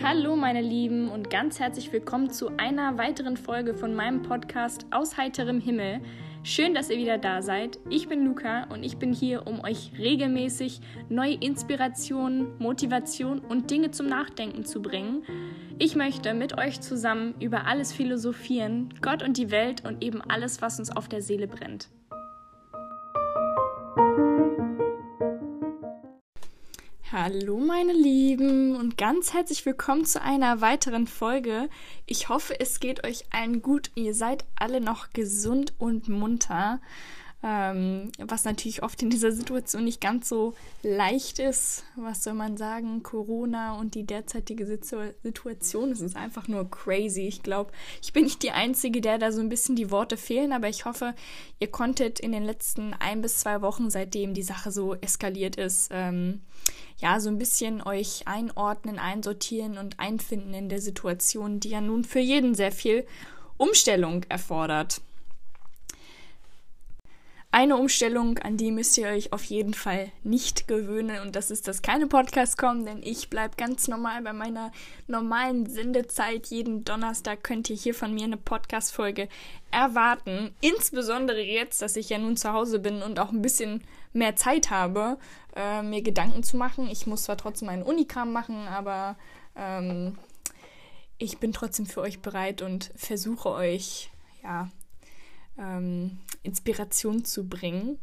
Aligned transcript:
Hallo 0.00 0.36
meine 0.36 0.62
Lieben 0.62 1.08
und 1.08 1.28
ganz 1.28 1.58
herzlich 1.58 1.92
willkommen 1.92 2.30
zu 2.30 2.56
einer 2.56 2.96
weiteren 2.98 3.36
Folge 3.36 3.74
von 3.74 3.96
meinem 3.96 4.22
Podcast 4.22 4.86
Aus 4.92 5.16
heiterem 5.16 5.60
Himmel. 5.60 6.00
Schön, 6.44 6.72
dass 6.72 6.88
ihr 6.88 6.98
wieder 6.98 7.18
da 7.18 7.42
seid. 7.42 7.80
Ich 7.90 8.08
bin 8.08 8.24
Luca 8.24 8.68
und 8.72 8.84
ich 8.84 8.98
bin 8.98 9.12
hier, 9.12 9.48
um 9.48 9.58
euch 9.64 9.90
regelmäßig 9.98 10.80
neue 11.08 11.34
Inspirationen, 11.34 12.56
Motivation 12.60 13.40
und 13.40 13.72
Dinge 13.72 13.90
zum 13.90 14.06
Nachdenken 14.06 14.64
zu 14.64 14.80
bringen. 14.80 15.24
Ich 15.80 15.96
möchte 15.96 16.32
mit 16.32 16.56
euch 16.56 16.80
zusammen 16.80 17.34
über 17.40 17.66
alles 17.66 17.92
philosophieren, 17.92 18.94
Gott 19.02 19.24
und 19.24 19.36
die 19.36 19.50
Welt 19.50 19.84
und 19.84 20.04
eben 20.04 20.22
alles, 20.22 20.62
was 20.62 20.78
uns 20.78 20.96
auf 20.96 21.08
der 21.08 21.22
Seele 21.22 21.48
brennt. 21.48 21.88
Hallo 27.10 27.56
meine 27.56 27.94
Lieben 27.94 28.76
und 28.76 28.98
ganz 28.98 29.32
herzlich 29.32 29.64
willkommen 29.64 30.04
zu 30.04 30.20
einer 30.20 30.60
weiteren 30.60 31.06
Folge. 31.06 31.70
Ich 32.04 32.28
hoffe, 32.28 32.60
es 32.60 32.80
geht 32.80 33.06
euch 33.06 33.24
allen 33.30 33.62
gut. 33.62 33.90
Ihr 33.94 34.12
seid 34.12 34.44
alle 34.56 34.82
noch 34.82 35.08
gesund 35.14 35.72
und 35.78 36.10
munter. 36.10 36.82
Ähm, 37.40 38.10
was 38.18 38.44
natürlich 38.44 38.82
oft 38.82 39.00
in 39.00 39.10
dieser 39.10 39.30
Situation 39.30 39.84
nicht 39.84 40.00
ganz 40.00 40.28
so 40.28 40.54
leicht 40.82 41.38
ist. 41.38 41.84
Was 41.94 42.24
soll 42.24 42.34
man 42.34 42.56
sagen? 42.56 43.04
Corona 43.04 43.74
und 43.78 43.94
die 43.94 44.04
derzeitige 44.04 44.66
Situ 44.66 44.96
Situation, 45.22 45.92
es 45.92 46.00
ist 46.00 46.16
einfach 46.16 46.48
nur 46.48 46.68
crazy. 46.68 47.28
Ich 47.28 47.44
glaube, 47.44 47.70
ich 48.02 48.12
bin 48.12 48.24
nicht 48.24 48.42
die 48.42 48.50
Einzige, 48.50 49.00
der 49.00 49.18
da 49.18 49.30
so 49.30 49.40
ein 49.40 49.48
bisschen 49.48 49.76
die 49.76 49.92
Worte 49.92 50.16
fehlen, 50.16 50.52
aber 50.52 50.68
ich 50.68 50.84
hoffe, 50.84 51.14
ihr 51.60 51.70
konntet 51.70 52.18
in 52.18 52.32
den 52.32 52.44
letzten 52.44 52.92
ein 52.94 53.22
bis 53.22 53.38
zwei 53.38 53.62
Wochen, 53.62 53.88
seitdem 53.88 54.34
die 54.34 54.42
Sache 54.42 54.72
so 54.72 54.94
eskaliert 54.96 55.54
ist, 55.54 55.90
ähm, 55.92 56.40
ja, 56.96 57.20
so 57.20 57.28
ein 57.28 57.38
bisschen 57.38 57.80
euch 57.82 58.26
einordnen, 58.26 58.98
einsortieren 58.98 59.78
und 59.78 60.00
einfinden 60.00 60.54
in 60.54 60.68
der 60.68 60.80
Situation, 60.80 61.60
die 61.60 61.70
ja 61.70 61.80
nun 61.80 62.02
für 62.02 62.18
jeden 62.18 62.56
sehr 62.56 62.72
viel 62.72 63.06
Umstellung 63.56 64.24
erfordert. 64.28 65.02
Eine 67.50 67.78
Umstellung, 67.78 68.36
an 68.40 68.58
die 68.58 68.70
müsst 68.70 68.98
ihr 68.98 69.08
euch 69.08 69.32
auf 69.32 69.42
jeden 69.44 69.72
Fall 69.72 70.12
nicht 70.22 70.68
gewöhnen 70.68 71.22
und 71.22 71.34
das 71.34 71.50
ist, 71.50 71.66
dass 71.66 71.80
keine 71.80 72.06
Podcasts 72.06 72.58
kommen, 72.58 72.84
denn 72.84 73.02
ich 73.02 73.30
bleibe 73.30 73.56
ganz 73.56 73.88
normal 73.88 74.20
bei 74.20 74.34
meiner 74.34 74.70
normalen 75.06 75.64
Sendezeit. 75.64 76.48
Jeden 76.48 76.84
Donnerstag 76.84 77.42
könnt 77.42 77.70
ihr 77.70 77.76
hier 77.76 77.94
von 77.94 78.12
mir 78.12 78.24
eine 78.24 78.36
Podcast-Folge 78.36 79.30
erwarten. 79.70 80.54
Insbesondere 80.60 81.40
jetzt, 81.40 81.80
dass 81.80 81.96
ich 81.96 82.10
ja 82.10 82.18
nun 82.18 82.36
zu 82.36 82.52
Hause 82.52 82.80
bin 82.80 83.02
und 83.02 83.18
auch 83.18 83.32
ein 83.32 83.40
bisschen 83.40 83.82
mehr 84.12 84.36
Zeit 84.36 84.68
habe, 84.68 85.16
äh, 85.56 85.80
mir 85.80 86.02
Gedanken 86.02 86.42
zu 86.42 86.58
machen. 86.58 86.86
Ich 86.90 87.06
muss 87.06 87.22
zwar 87.22 87.38
trotzdem 87.38 87.68
meinen 87.68 87.82
Unikram 87.82 88.30
machen, 88.30 88.68
aber 88.68 89.16
ähm, 89.56 90.18
ich 91.16 91.38
bin 91.38 91.54
trotzdem 91.54 91.86
für 91.86 92.02
euch 92.02 92.20
bereit 92.20 92.60
und 92.60 92.92
versuche 92.94 93.48
euch, 93.48 94.10
ja, 94.42 94.68
ähm, 95.58 96.18
Inspiration 96.42 97.24
zu 97.24 97.48
bringen. 97.48 97.98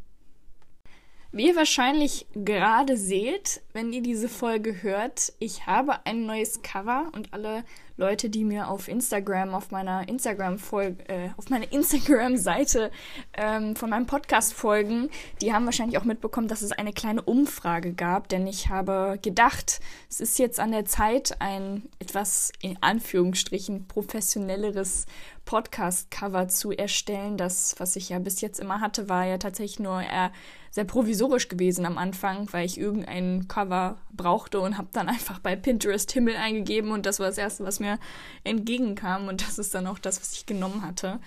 Wie 1.36 1.48
ihr 1.48 1.56
wahrscheinlich 1.58 2.28
gerade 2.34 2.96
seht, 2.96 3.62
wenn 3.74 3.92
ihr 3.92 4.02
diese 4.02 4.30
Folge 4.30 4.84
hört, 4.84 5.34
ich 5.40 5.66
habe 5.66 6.06
ein 6.06 6.26
neues 6.26 6.62
Cover 6.62 7.12
und 7.12 7.34
alle 7.34 7.66
Leute, 7.98 8.30
die 8.30 8.46
mir 8.46 8.70
auf 8.70 8.88
Instagram, 8.88 9.54
auf 9.54 9.70
meiner 9.70 10.08
Instagram-Folge, 10.08 11.10
äh, 11.10 11.30
auf 11.36 11.50
meiner 11.50 11.70
Instagram-Seite 11.74 12.90
ähm, 13.34 13.76
von 13.76 13.90
meinem 13.90 14.06
Podcast 14.06 14.54
folgen, 14.54 15.10
die 15.42 15.52
haben 15.52 15.66
wahrscheinlich 15.66 15.98
auch 15.98 16.06
mitbekommen, 16.06 16.48
dass 16.48 16.62
es 16.62 16.72
eine 16.72 16.94
kleine 16.94 17.22
Umfrage 17.22 17.92
gab, 17.92 18.30
denn 18.30 18.48
ich 18.48 18.70
habe 18.70 19.20
gedacht, 19.22 19.82
es 20.10 20.22
ist 20.22 20.40
jetzt 20.40 20.62
an 20.62 20.72
der 20.72 20.86
Zeit, 20.86 21.42
ein 21.42 21.84
etwas 22.00 22.54
in 22.62 22.78
Anführungsstrichen 22.82 23.88
professionelleres 23.90 25.06
Podcast-Cover 25.46 26.48
zu 26.48 26.72
erstellen. 26.72 27.38
Das, 27.38 27.76
was 27.78 27.96
ich 27.96 28.10
ja 28.10 28.20
bis 28.20 28.42
jetzt 28.42 28.60
immer 28.60 28.82
hatte, 28.82 29.08
war 29.10 29.26
ja 29.26 29.38
tatsächlich 29.38 29.80
nur 29.80 30.02
eher 30.02 30.32
sehr 30.72 30.84
provisorisch 30.84 31.48
gewesen 31.48 31.86
am 31.86 31.98
Anfang, 31.98 32.52
weil 32.52 32.66
ich 32.66 32.78
irgendein 32.78 33.48
Cover 33.48 33.98
brauchte 34.12 34.60
und 34.60 34.78
habe 34.78 34.90
dann 34.92 35.08
einfach 35.10 35.40
bei 35.40 35.56
Pinterest 35.56 36.12
Himmel 36.12 36.36
eingegeben 36.36 36.92
und 36.92 37.06
das 37.06 37.20
war 37.20 37.28
das 37.28 37.38
erste, 37.38 37.64
was 37.64 37.80
mir 37.80 38.00
entgegenkam 38.44 39.28
und 39.28 39.48
das 39.48 39.58
ist 39.58 39.74
dann 39.74 39.88
auch 39.88 40.00
das, 40.00 40.20
was 40.20 40.34
ich 40.34 40.46
genommen 40.46 40.82
hatte. 40.82 41.20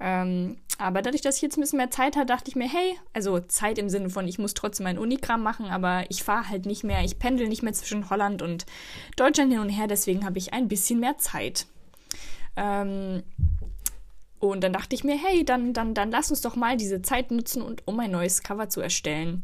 Ähm, 0.00 0.58
aber 0.78 1.02
dadurch, 1.02 1.22
dass 1.22 1.36
ich 1.36 1.42
jetzt 1.42 1.58
ein 1.58 1.60
bisschen 1.60 1.78
mehr 1.78 1.90
Zeit 1.90 2.16
hatte, 2.16 2.26
dachte 2.26 2.48
ich 2.48 2.56
mir, 2.56 2.68
hey, 2.68 2.96
also 3.12 3.40
Zeit 3.40 3.78
im 3.78 3.88
Sinne 3.88 4.10
von, 4.10 4.28
ich 4.28 4.38
muss 4.38 4.54
trotzdem 4.54 4.84
mein 4.84 4.98
Unikram 4.98 5.42
machen, 5.42 5.66
aber 5.66 6.04
ich 6.08 6.22
fahre 6.22 6.48
halt 6.48 6.66
nicht 6.66 6.84
mehr, 6.84 7.02
ich 7.04 7.18
pendel 7.18 7.48
nicht 7.48 7.64
mehr 7.64 7.72
zwischen 7.72 8.08
Holland 8.08 8.40
und 8.40 8.64
Deutschland 9.16 9.52
hin 9.52 9.60
und 9.60 9.70
her, 9.70 9.88
deswegen 9.88 10.24
habe 10.24 10.38
ich 10.38 10.52
ein 10.52 10.68
bisschen 10.68 11.00
mehr 11.00 11.18
Zeit. 11.18 11.66
Ähm, 12.58 13.22
und 14.40 14.62
dann 14.62 14.72
dachte 14.72 14.94
ich 14.94 15.04
mir, 15.04 15.16
hey, 15.16 15.44
dann, 15.44 15.72
dann, 15.72 15.94
dann 15.94 16.10
lass 16.10 16.30
uns 16.30 16.42
doch 16.42 16.54
mal 16.54 16.76
diese 16.76 17.02
Zeit 17.02 17.30
nutzen, 17.30 17.62
und, 17.62 17.82
um 17.86 17.98
ein 17.98 18.10
neues 18.10 18.42
Cover 18.42 18.68
zu 18.68 18.80
erstellen. 18.80 19.42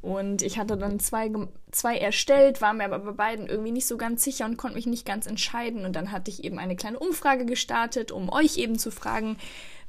Und 0.00 0.42
ich 0.42 0.58
hatte 0.58 0.76
dann 0.76 0.98
zwei, 0.98 1.30
zwei 1.70 1.96
erstellt, 1.96 2.60
war 2.60 2.72
mir 2.72 2.84
aber 2.84 2.98
bei 2.98 3.12
beiden 3.12 3.46
irgendwie 3.46 3.70
nicht 3.70 3.86
so 3.86 3.96
ganz 3.96 4.24
sicher 4.24 4.46
und 4.46 4.56
konnte 4.56 4.76
mich 4.76 4.86
nicht 4.86 5.06
ganz 5.06 5.26
entscheiden. 5.26 5.84
Und 5.84 5.94
dann 5.94 6.10
hatte 6.10 6.30
ich 6.30 6.42
eben 6.42 6.58
eine 6.58 6.74
kleine 6.74 6.98
Umfrage 6.98 7.46
gestartet, 7.46 8.10
um 8.10 8.28
euch 8.32 8.56
eben 8.58 8.78
zu 8.78 8.90
fragen, 8.90 9.36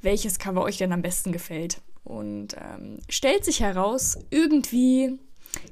welches 0.01 0.38
Cover 0.38 0.61
euch 0.61 0.78
denn 0.78 0.94
am 0.94 1.01
besten 1.01 1.31
gefällt. 1.31 1.81
Und 2.03 2.55
ähm, 2.57 3.00
stellt 3.09 3.45
sich 3.45 3.61
heraus, 3.61 4.19
irgendwie 4.29 5.17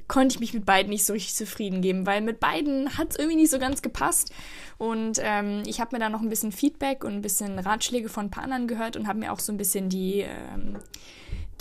konnte 0.08 0.36
ich 0.36 0.40
mich 0.40 0.54
mit 0.54 0.66
beiden 0.66 0.90
nicht 0.90 1.06
so 1.06 1.14
richtig 1.14 1.36
zufrieden 1.36 1.82
geben, 1.82 2.06
weil 2.06 2.22
mit 2.22 2.40
beiden 2.40 2.98
hat 2.98 3.12
es 3.12 3.16
irgendwie 3.18 3.38
nicht 3.38 3.52
so 3.52 3.60
ganz 3.60 3.82
gepasst. 3.82 4.34
Und 4.78 5.20
ähm, 5.22 5.64
ich 5.66 5.80
habe 5.80 5.96
mir 5.96 6.00
da 6.00 6.10
noch 6.10 6.22
ein 6.22 6.30
bisschen 6.30 6.52
Feedback 6.52 7.04
und 7.04 7.14
ein 7.14 7.22
bisschen 7.22 7.58
Ratschläge 7.60 8.10
von 8.10 8.26
ein 8.26 8.32
paar 8.32 8.44
anderen 8.44 8.68
gehört 8.68 8.98
und 8.98 9.08
habe 9.08 9.20
mir 9.20 9.32
auch 9.32 9.40
so 9.40 9.52
ein 9.52 9.58
bisschen 9.58 9.90
die, 9.90 10.22
ähm, 10.22 10.78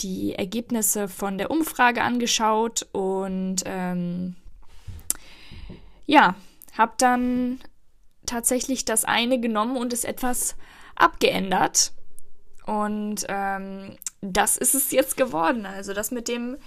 die 0.01 0.35
Ergebnisse 0.35 1.07
von 1.07 1.37
der 1.37 1.49
Umfrage 1.49 2.01
angeschaut 2.01 2.87
und 2.91 3.63
ähm, 3.65 4.35
ja, 6.05 6.35
habe 6.77 6.93
dann 6.97 7.59
tatsächlich 8.25 8.85
das 8.85 9.05
eine 9.05 9.39
genommen 9.39 9.77
und 9.77 9.93
es 9.93 10.03
etwas 10.03 10.55
abgeändert. 10.95 11.93
Und 12.65 13.25
ähm, 13.27 13.97
das 14.21 14.57
ist 14.57 14.75
es 14.75 14.91
jetzt 14.91 15.17
geworden. 15.17 15.65
Also 15.65 15.93
das 15.93 16.11
mit 16.11 16.27
dem 16.27 16.57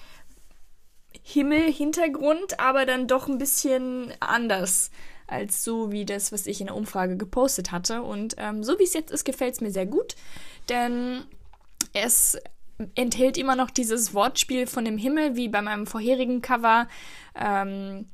Himmel-Hintergrund, 1.22 2.60
aber 2.60 2.86
dann 2.86 3.06
doch 3.06 3.28
ein 3.28 3.38
bisschen 3.38 4.12
anders 4.20 4.90
als 5.26 5.64
so 5.64 5.90
wie 5.90 6.04
das, 6.04 6.32
was 6.32 6.46
ich 6.46 6.60
in 6.60 6.66
der 6.66 6.76
Umfrage 6.76 7.16
gepostet 7.16 7.72
hatte. 7.72 8.02
Und 8.02 8.34
ähm, 8.38 8.62
so 8.62 8.78
wie 8.78 8.84
es 8.84 8.94
jetzt 8.94 9.10
ist, 9.10 9.24
gefällt 9.24 9.54
es 9.54 9.60
mir 9.60 9.70
sehr 9.70 9.86
gut, 9.86 10.16
denn 10.68 11.24
es 11.92 12.38
enthält 12.94 13.38
immer 13.38 13.56
noch 13.56 13.70
dieses 13.70 14.14
Wortspiel 14.14 14.66
von 14.66 14.84
dem 14.84 14.98
Himmel, 14.98 15.36
wie 15.36 15.48
bei 15.48 15.62
meinem 15.62 15.86
vorherigen 15.86 16.42
Cover. 16.42 16.88
Ähm, 17.34 18.06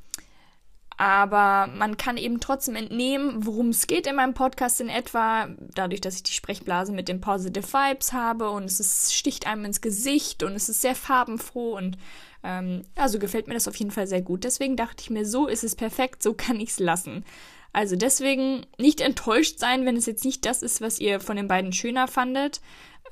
aber 1.01 1.73
man 1.73 1.97
kann 1.97 2.19
eben 2.19 2.41
trotzdem 2.41 2.77
entnehmen, 2.77 3.47
worum 3.47 3.71
es 3.71 3.87
geht 3.87 4.07
in 4.07 4.17
meinem 4.17 4.35
Podcast 4.35 4.83
in 4.83 4.91
etwa, 4.91 5.49
dadurch, 5.75 6.03
dass 6.03 6.17
ich 6.17 6.25
die 6.25 6.33
Sprechblase 6.33 6.93
mit 6.93 7.09
den 7.09 7.23
Positive 7.23 7.67
Vibes 7.67 8.13
habe 8.13 8.51
und 8.51 8.65
es 8.65 8.81
ist, 8.81 9.15
sticht 9.15 9.47
einem 9.47 9.65
ins 9.65 9.81
Gesicht 9.81 10.43
und 10.43 10.53
es 10.53 10.69
ist 10.69 10.83
sehr 10.83 10.95
farbenfroh 10.95 11.79
und 11.79 11.97
ähm, 12.43 12.83
also 12.95 13.19
gefällt 13.19 13.49
mir 13.49 13.55
das 13.55 13.69
auf 13.69 13.77
jeden 13.77 13.91
Fall 13.91 14.07
sehr 14.07 14.23
gut. 14.23 14.45
Deswegen 14.45 14.77
dachte 14.77 15.03
ich 15.03 15.11
mir, 15.11 15.25
so 15.25 15.47
ist 15.47 15.65
es 15.65 15.77
perfekt, 15.77 16.23
so 16.23 16.35
kann 16.35 16.61
ich 16.61 16.71
es 16.71 16.79
lassen. 16.79 17.25
Also 17.73 17.97
deswegen 17.97 18.67
nicht 18.79 19.01
enttäuscht 19.01 19.59
sein, 19.59 19.87
wenn 19.87 19.97
es 19.97 20.07
jetzt 20.07 20.25
nicht 20.25 20.45
das 20.45 20.63
ist, 20.63 20.81
was 20.81 20.99
ihr 20.99 21.21
von 21.21 21.37
den 21.37 21.49
beiden 21.49 21.73
schöner 21.73 22.09
fandet. 22.09 22.61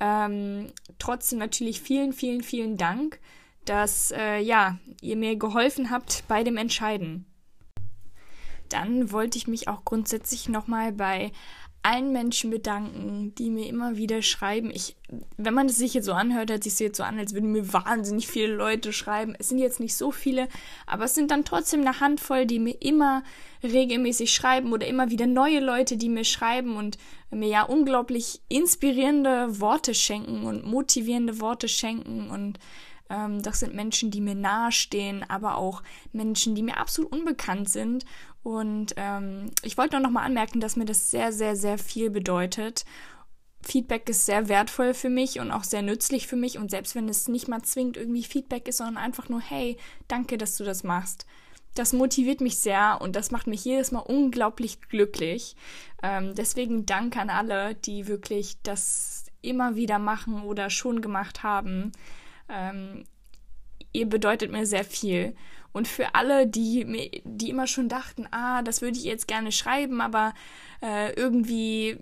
Ähm, 0.01 0.67
trotzdem 0.97 1.39
natürlich 1.39 1.81
vielen, 1.81 2.13
vielen, 2.13 2.43
vielen 2.43 2.77
Dank, 2.77 3.19
dass 3.65 4.11
äh, 4.11 4.39
ja, 4.39 4.77
ihr 5.01 5.15
mir 5.15 5.35
geholfen 5.35 5.89
habt 5.89 6.23
bei 6.27 6.43
dem 6.43 6.57
Entscheiden 6.57 7.25
dann 8.69 9.11
wollte 9.11 9.37
ich 9.37 9.47
mich 9.47 9.67
auch 9.67 9.83
grundsätzlich 9.83 10.47
nochmal 10.47 10.91
bei 10.91 11.31
allen 11.89 12.11
Menschen 12.11 12.51
bedanken, 12.51 13.33
die 13.35 13.49
mir 13.49 13.67
immer 13.67 13.97
wieder 13.97 14.21
schreiben. 14.21 14.69
Ich, 14.71 14.95
wenn 15.37 15.55
man 15.55 15.65
es 15.65 15.77
sich 15.77 15.95
jetzt 15.95 16.05
so 16.05 16.13
anhört, 16.13 16.51
hört 16.51 16.63
sich 16.63 16.73
es 16.73 16.79
jetzt 16.79 16.97
so 16.97 17.03
an, 17.03 17.17
als 17.17 17.33
würden 17.33 17.51
mir 17.51 17.73
wahnsinnig 17.73 18.27
viele 18.27 18.53
Leute 18.53 18.93
schreiben. 18.93 19.33
Es 19.39 19.49
sind 19.49 19.57
jetzt 19.57 19.79
nicht 19.79 19.95
so 19.95 20.11
viele, 20.11 20.49
aber 20.85 21.05
es 21.05 21.15
sind 21.15 21.31
dann 21.31 21.45
trotzdem 21.45 21.81
eine 21.81 21.99
Handvoll, 21.99 22.45
die 22.45 22.59
mir 22.59 22.79
immer 22.79 23.23
regelmäßig 23.63 24.31
schreiben 24.31 24.71
oder 24.71 24.85
immer 24.85 25.09
wieder 25.09 25.25
neue 25.25 25.61
Leute, 25.61 25.97
die 25.97 26.09
mir 26.09 26.25
schreiben 26.25 26.77
und 26.77 26.99
mir 27.31 27.49
ja 27.49 27.63
unglaublich 27.63 28.39
inspirierende 28.49 29.59
Worte 29.59 29.95
schenken 29.95 30.43
und 30.43 30.65
motivierende 30.65 31.41
Worte 31.41 31.67
schenken 31.67 32.29
und 32.29 32.59
ähm, 33.09 33.41
das 33.41 33.59
sind 33.59 33.73
Menschen, 33.73 34.11
die 34.11 34.21
mir 34.21 34.35
nahestehen, 34.35 35.25
aber 35.27 35.57
auch 35.57 35.81
Menschen, 36.13 36.55
die 36.55 36.61
mir 36.61 36.77
absolut 36.77 37.11
unbekannt 37.11 37.69
sind. 37.69 38.05
Und 38.43 38.93
ähm, 38.97 39.51
ich 39.63 39.77
wollte 39.77 39.95
nur 39.95 40.03
noch 40.03 40.11
mal 40.11 40.23
anmerken, 40.23 40.59
dass 40.59 40.75
mir 40.75 40.85
das 40.85 41.11
sehr, 41.11 41.31
sehr, 41.31 41.55
sehr 41.55 41.77
viel 41.77 42.09
bedeutet. 42.09 42.85
Feedback 43.61 44.07
ist 44.09 44.25
sehr 44.25 44.47
wertvoll 44.47 44.93
für 44.93 45.09
mich 45.09 45.39
und 45.39 45.51
auch 45.51 45.65
sehr 45.65 45.81
nützlich 45.81 46.27
für 46.27 46.37
mich. 46.37 46.57
Und 46.57 46.71
selbst 46.71 46.95
wenn 46.95 47.09
es 47.09 47.27
nicht 47.27 47.47
mal 47.47 47.61
zwingend 47.61 47.97
irgendwie 47.97 48.23
Feedback 48.23 48.67
ist, 48.67 48.77
sondern 48.77 48.97
einfach 48.97 49.27
nur, 49.29 49.41
hey, 49.41 49.77
danke, 50.07 50.37
dass 50.37 50.55
du 50.57 50.63
das 50.63 50.83
machst. 50.83 51.25
das 51.75 51.93
motiviert 51.93 52.41
mich 52.41 52.57
sehr 52.57 52.97
und 52.99 53.15
das 53.15 53.31
macht 53.31 53.47
mich 53.47 53.63
jedes 53.63 53.91
Mal 53.91 53.99
unglaublich 53.99 54.81
glücklich. 54.81 55.55
Ähm, 56.01 56.33
deswegen 56.35 56.85
Dank 56.85 57.15
an 57.17 57.29
alle, 57.29 57.75
die 57.75 58.07
wirklich 58.07 58.61
das 58.63 59.27
immer 59.41 59.75
wieder 59.75 59.99
machen 59.99 60.43
oder 60.43 60.69
schon 60.69 61.01
gemacht 61.01 61.43
haben. 61.43 61.91
Ähm, 62.49 63.05
ihr 63.93 64.07
bedeutet 64.07 64.51
mir 64.51 64.65
sehr 64.65 64.83
viel. 64.83 65.35
Und 65.71 65.87
für 65.87 66.15
alle, 66.15 66.47
die, 66.47 67.21
die 67.23 67.49
immer 67.49 67.67
schon 67.67 67.89
dachten, 67.89 68.27
ah, 68.31 68.61
das 68.61 68.81
würde 68.81 68.97
ich 68.97 69.03
jetzt 69.03 69.27
gerne 69.27 69.51
schreiben, 69.51 70.01
aber 70.01 70.33
äh, 70.81 71.13
irgendwie 71.13 71.97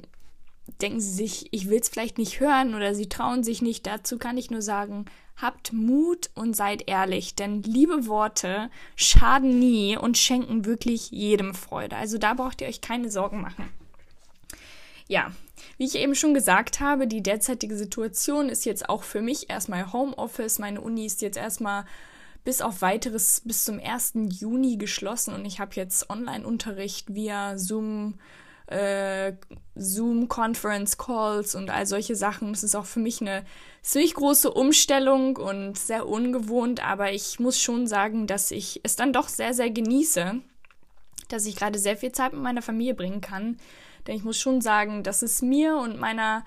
denken 0.82 1.00
sie 1.00 1.12
sich, 1.12 1.48
ich 1.52 1.70
will 1.70 1.80
es 1.80 1.90
vielleicht 1.90 2.18
nicht 2.18 2.40
hören 2.40 2.76
oder 2.76 2.94
sie 2.94 3.10
trauen 3.10 3.44
sich 3.44 3.62
nicht, 3.62 3.88
dazu 3.88 4.18
kann 4.18 4.38
ich 4.38 4.52
nur 4.52 4.62
sagen, 4.62 5.06
habt 5.38 5.72
Mut 5.72 6.30
und 6.34 6.56
seid 6.56 6.88
ehrlich, 6.88 7.36
denn 7.36 7.62
liebe 7.64 8.08
Worte 8.08 8.70
schaden 8.96 9.60
nie 9.60 9.98
und 9.98 10.18
schenken 10.18 10.66
wirklich 10.66 11.12
jedem 11.12 11.54
Freude. 11.54 11.96
Also 11.96 12.18
da 12.18 12.34
braucht 12.34 12.62
ihr 12.62 12.68
euch 12.68 12.82
keine 12.82 13.12
Sorgen 13.12 13.42
machen. 13.42 13.70
Ja, 15.08 15.32
wie 15.78 15.86
ich 15.86 15.96
eben 15.96 16.16
schon 16.16 16.34
gesagt 16.34 16.80
habe, 16.80 17.08
die 17.08 17.24
derzeitige 17.24 17.78
Situation 17.78 18.50
ist 18.50 18.66
jetzt 18.66 18.90
auch 18.90 19.04
für 19.04 19.22
mich 19.22 19.50
erstmal 19.50 19.94
Homeoffice. 19.94 20.60
Meine 20.60 20.82
Uni 20.82 21.06
ist 21.06 21.22
jetzt 21.22 21.38
erstmal 21.38 21.86
bis 22.48 22.62
auf 22.62 22.82
weiteres 22.82 23.42
bis 23.44 23.66
zum 23.66 23.78
1. 23.78 24.14
Juni 24.40 24.78
geschlossen 24.78 25.34
und 25.34 25.44
ich 25.44 25.60
habe 25.60 25.76
jetzt 25.76 26.10
Online-Unterricht 26.10 27.14
via 27.14 27.58
Zoom, 27.58 28.20
äh, 28.68 29.34
Zoom 29.76 30.30
Conference 30.30 30.98
Calls 30.98 31.56
und 31.56 31.70
all 31.70 31.86
solche 31.86 32.16
Sachen. 32.16 32.54
Das 32.54 32.64
ist 32.64 32.74
auch 32.74 32.86
für 32.86 33.02
mich 33.02 33.20
eine 33.20 33.44
ziemlich 33.82 34.14
große 34.14 34.50
Umstellung 34.50 35.36
und 35.36 35.78
sehr 35.78 36.08
ungewohnt, 36.08 36.82
aber 36.82 37.12
ich 37.12 37.38
muss 37.42 37.60
schon 37.60 37.86
sagen, 37.86 38.28
dass 38.28 38.52
ich 38.52 38.80
es 38.84 38.96
dann 38.96 39.12
doch 39.12 39.28
sehr, 39.28 39.54
sehr 39.54 39.70
genieße, 39.70 40.36
dass 41.28 41.46
ich 41.48 41.58
gerade 41.58 41.78
sehr 41.80 41.98
viel 41.98 42.14
Zeit 42.14 42.32
mit 42.32 42.44
meiner 42.44 42.62
Familie 42.62 42.94
bringen 42.94 43.20
kann. 43.20 43.58
Denn 44.08 44.16
ich 44.16 44.24
muss 44.24 44.40
schon 44.40 44.62
sagen, 44.62 45.04
dass 45.04 45.22
es 45.22 45.42
mir 45.42 45.76
und 45.76 46.00
meiner 46.00 46.46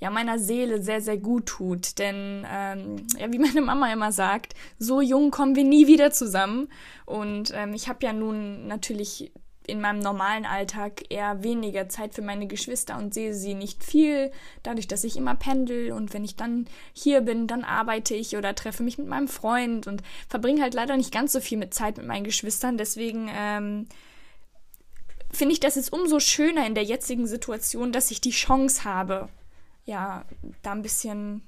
ja 0.00 0.10
meiner 0.10 0.38
Seele 0.38 0.82
sehr, 0.82 1.00
sehr 1.00 1.18
gut 1.18 1.46
tut. 1.46 1.98
Denn, 1.98 2.46
ähm, 2.50 3.06
ja, 3.18 3.32
wie 3.32 3.38
meine 3.38 3.60
Mama 3.60 3.92
immer 3.92 4.12
sagt, 4.12 4.54
so 4.78 5.00
jung 5.00 5.30
kommen 5.30 5.56
wir 5.56 5.64
nie 5.64 5.86
wieder 5.86 6.10
zusammen. 6.10 6.68
Und 7.06 7.52
ähm, 7.54 7.74
ich 7.74 7.88
habe 7.88 8.04
ja 8.04 8.12
nun 8.12 8.66
natürlich 8.66 9.32
in 9.68 9.80
meinem 9.80 10.00
normalen 10.00 10.46
Alltag 10.46 11.04
eher 11.10 11.42
weniger 11.42 11.88
Zeit 11.88 12.14
für 12.14 12.22
meine 12.22 12.46
Geschwister 12.46 12.96
und 12.96 13.12
sehe 13.12 13.34
sie 13.34 13.54
nicht 13.54 13.84
viel, 13.84 14.32
dadurch, 14.62 14.88
dass 14.88 15.04
ich 15.04 15.16
immer 15.16 15.34
pendel 15.34 15.92
und 15.92 16.14
wenn 16.14 16.24
ich 16.24 16.36
dann 16.36 16.66
hier 16.94 17.20
bin, 17.20 17.46
dann 17.46 17.64
arbeite 17.64 18.14
ich 18.14 18.36
oder 18.36 18.54
treffe 18.54 18.82
mich 18.82 18.96
mit 18.96 19.06
meinem 19.06 19.28
Freund 19.28 19.86
und 19.86 20.02
verbringe 20.26 20.62
halt 20.62 20.72
leider 20.72 20.96
nicht 20.96 21.12
ganz 21.12 21.32
so 21.32 21.40
viel 21.40 21.58
mit 21.58 21.74
Zeit 21.74 21.98
mit 21.98 22.06
meinen 22.06 22.24
Geschwistern. 22.24 22.78
Deswegen 22.78 23.28
ähm, 23.30 23.86
finde 25.30 25.52
ich 25.52 25.60
das 25.60 25.76
jetzt 25.76 25.92
umso 25.92 26.18
schöner 26.18 26.66
in 26.66 26.74
der 26.74 26.84
jetzigen 26.84 27.26
Situation, 27.26 27.92
dass 27.92 28.10
ich 28.10 28.22
die 28.22 28.30
Chance 28.30 28.84
habe, 28.84 29.28
ja, 29.88 30.24
da 30.62 30.72
ein 30.72 30.82
bisschen 30.82 31.42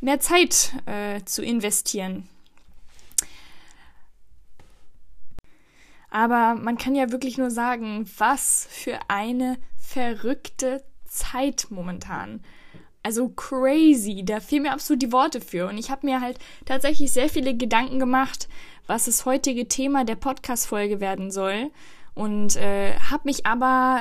mehr 0.00 0.18
Zeit 0.20 0.72
äh, 0.86 1.22
zu 1.24 1.42
investieren. 1.44 2.28
Aber 6.10 6.54
man 6.54 6.78
kann 6.78 6.94
ja 6.94 7.12
wirklich 7.12 7.36
nur 7.36 7.50
sagen, 7.50 8.08
was 8.16 8.66
für 8.70 8.98
eine 9.08 9.58
verrückte 9.78 10.82
Zeit 11.04 11.66
momentan. 11.68 12.42
Also 13.02 13.28
crazy, 13.28 14.24
da 14.24 14.40
fehlen 14.40 14.62
mir 14.62 14.72
absolut 14.72 15.02
die 15.02 15.12
Worte 15.12 15.42
für. 15.42 15.68
Und 15.68 15.76
ich 15.76 15.90
habe 15.90 16.06
mir 16.06 16.22
halt 16.22 16.38
tatsächlich 16.64 17.12
sehr 17.12 17.28
viele 17.28 17.54
Gedanken 17.54 17.98
gemacht, 17.98 18.48
was 18.86 19.04
das 19.04 19.26
heutige 19.26 19.68
Thema 19.68 20.04
der 20.04 20.16
Podcast-Folge 20.16 21.00
werden 21.00 21.30
soll. 21.30 21.70
Und 22.14 22.56
äh, 22.56 22.94
habe 22.98 23.24
mich 23.26 23.44
aber 23.44 24.00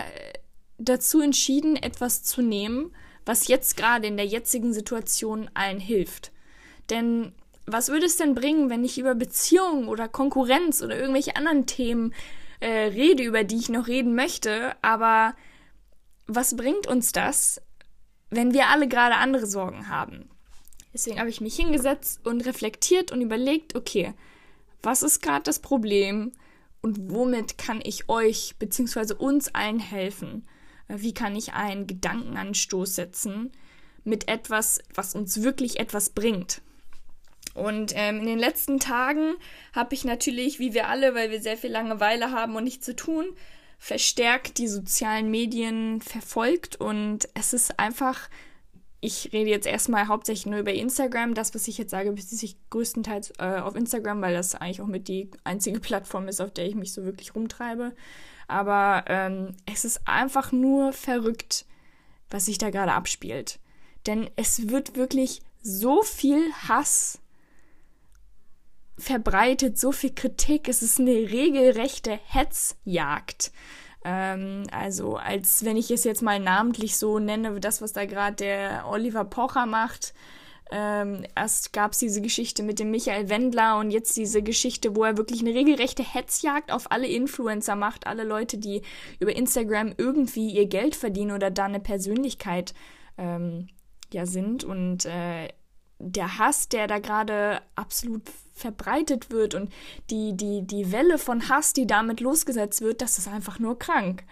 dazu 0.77 1.19
entschieden, 1.21 1.75
etwas 1.75 2.23
zu 2.23 2.41
nehmen, 2.41 2.91
was 3.27 3.47
jetzt 3.47 3.75
gerade 3.77 4.07
in 4.07 4.17
der 4.17 4.25
jetzigen 4.25 4.73
Situation 4.73 5.49
allen 5.53 5.79
hilft. 5.79 6.31
Denn 6.89 7.33
was 7.65 7.89
würde 7.89 8.05
es 8.05 8.15
denn 8.15 8.33
bringen, 8.33 8.69
wenn 8.69 8.85
ich 8.85 8.97
über 8.97 9.13
Beziehungen 9.13 9.89
oder 9.89 10.07
Konkurrenz 10.07 10.81
oder 10.81 10.97
irgendwelche 10.97 11.35
anderen 11.35 11.65
Themen 11.65 12.13
äh, 12.61 12.67
rede, 12.67 13.23
über 13.23 13.43
die 13.43 13.57
ich 13.57 13.69
noch 13.69 13.87
reden 13.87 14.15
möchte, 14.15 14.75
aber 14.81 15.35
was 16.25 16.55
bringt 16.55 16.87
uns 16.87 17.11
das, 17.11 17.61
wenn 18.29 18.53
wir 18.53 18.67
alle 18.69 18.87
gerade 18.87 19.15
andere 19.15 19.45
Sorgen 19.45 19.89
haben? 19.89 20.29
Deswegen 20.93 21.19
habe 21.19 21.29
ich 21.29 21.41
mich 21.41 21.55
hingesetzt 21.55 22.25
und 22.25 22.45
reflektiert 22.45 23.11
und 23.11 23.21
überlegt, 23.21 23.75
okay, 23.75 24.13
was 24.81 25.03
ist 25.03 25.21
gerade 25.21 25.43
das 25.43 25.59
Problem 25.59 26.31
und 26.81 27.11
womit 27.11 27.57
kann 27.57 27.81
ich 27.83 28.07
euch 28.07 28.55
bzw. 28.57 29.13
uns 29.13 29.53
allen 29.53 29.79
helfen? 29.79 30.47
Wie 30.87 31.13
kann 31.13 31.35
ich 31.35 31.53
einen 31.53 31.87
Gedankenanstoß 31.87 32.95
setzen 32.95 33.51
mit 34.03 34.27
etwas, 34.27 34.79
was 34.93 35.15
uns 35.15 35.43
wirklich 35.43 35.79
etwas 35.79 36.09
bringt. 36.11 36.61
Und 37.53 37.91
ähm, 37.95 38.19
in 38.19 38.27
den 38.27 38.39
letzten 38.39 38.79
Tagen 38.79 39.33
habe 39.73 39.95
ich 39.95 40.05
natürlich, 40.05 40.59
wie 40.59 40.73
wir 40.73 40.87
alle, 40.87 41.15
weil 41.15 41.31
wir 41.31 41.41
sehr 41.41 41.57
viel 41.57 41.71
Langeweile 41.71 42.31
haben 42.31 42.55
und 42.55 42.63
nichts 42.63 42.85
zu 42.85 42.95
tun, 42.95 43.25
verstärkt 43.79 44.59
die 44.59 44.67
sozialen 44.67 45.29
Medien 45.29 46.01
verfolgt 46.01 46.75
und 46.77 47.27
es 47.33 47.53
ist 47.53 47.79
einfach, 47.79 48.29
ich 49.01 49.31
rede 49.33 49.49
jetzt 49.49 49.67
erstmal 49.67 50.07
hauptsächlich 50.07 50.45
nur 50.47 50.59
über 50.59 50.73
Instagram. 50.73 51.33
Das, 51.33 51.53
was 51.53 51.67
ich 51.67 51.77
jetzt 51.77 51.91
sage, 51.91 52.11
bezieht 52.11 52.39
sich 52.39 52.57
größtenteils 52.69 53.33
äh, 53.39 53.59
auf 53.59 53.75
Instagram, 53.75 54.21
weil 54.21 54.33
das 54.33 54.55
eigentlich 54.55 54.81
auch 54.81 54.87
mit 54.87 55.07
die 55.07 55.29
einzige 55.43 55.79
Plattform 55.81 56.27
ist, 56.27 56.41
auf 56.41 56.51
der 56.51 56.65
ich 56.65 56.75
mich 56.75 56.93
so 56.93 57.05
wirklich 57.05 57.35
rumtreibe. 57.35 57.93
Aber 58.47 59.03
ähm, 59.07 59.55
es 59.65 59.85
ist 59.85 60.01
einfach 60.05 60.51
nur 60.51 60.93
verrückt, 60.93 61.65
was 62.29 62.45
sich 62.45 62.57
da 62.57 62.69
gerade 62.69 62.93
abspielt. 62.93 63.59
Denn 64.05 64.29
es 64.35 64.69
wird 64.69 64.95
wirklich 64.95 65.41
so 65.61 66.01
viel 66.01 66.51
Hass 66.67 67.19
verbreitet, 68.97 69.77
so 69.77 69.91
viel 69.91 70.13
Kritik. 70.13 70.67
Es 70.67 70.81
ist 70.81 70.99
eine 70.99 71.11
regelrechte 71.11 72.19
Hetzjagd. 72.25 73.51
Ähm, 74.05 74.63
also, 74.71 75.17
als 75.17 75.65
wenn 75.65 75.77
ich 75.77 75.91
es 75.91 76.03
jetzt 76.03 76.21
mal 76.21 76.39
namentlich 76.39 76.97
so 76.97 77.19
nenne, 77.19 77.59
das, 77.59 77.81
was 77.81 77.93
da 77.93 78.05
gerade 78.05 78.37
der 78.37 78.85
Oliver 78.87 79.25
Pocher 79.25 79.65
macht, 79.65 80.13
ähm, 80.71 81.23
erst 81.35 81.71
gab 81.73 81.93
es 81.93 81.99
diese 81.99 82.21
Geschichte 82.21 82.63
mit 82.63 82.79
dem 82.79 82.91
Michael 82.91 83.29
Wendler 83.29 83.77
und 83.77 83.91
jetzt 83.91 84.17
diese 84.17 84.41
Geschichte, 84.41 84.95
wo 84.95 85.03
er 85.03 85.17
wirklich 85.17 85.41
eine 85.41 85.53
regelrechte 85.53 86.03
Hetzjagd 86.03 86.71
auf 86.71 86.91
alle 86.91 87.07
Influencer 87.07 87.75
macht, 87.75 88.07
alle 88.07 88.23
Leute, 88.23 88.57
die 88.57 88.81
über 89.19 89.35
Instagram 89.35 89.93
irgendwie 89.97 90.49
ihr 90.51 90.67
Geld 90.67 90.95
verdienen 90.95 91.31
oder 91.31 91.51
da 91.51 91.65
eine 91.65 91.79
Persönlichkeit 91.79 92.73
ähm, 93.17 93.69
ja 94.11 94.25
sind. 94.25 94.63
Und 94.63 95.05
äh, 95.05 95.47
der 95.99 96.37
Hass, 96.37 96.69
der 96.69 96.87
da 96.87 96.99
gerade 96.99 97.61
absolut 97.75 98.23
verbreitet 98.53 99.29
wird 99.31 99.55
und 99.55 99.71
die, 100.09 100.35
die, 100.35 100.65
die 100.65 100.91
Welle 100.91 101.17
von 101.17 101.47
Hass, 101.47 101.73
die 101.73 101.87
damit 101.87 102.19
losgesetzt 102.19 102.81
wird, 102.81 103.01
das 103.01 103.17
ist 103.17 103.27
einfach 103.27 103.59
nur 103.59 103.79
krank. 103.79 104.23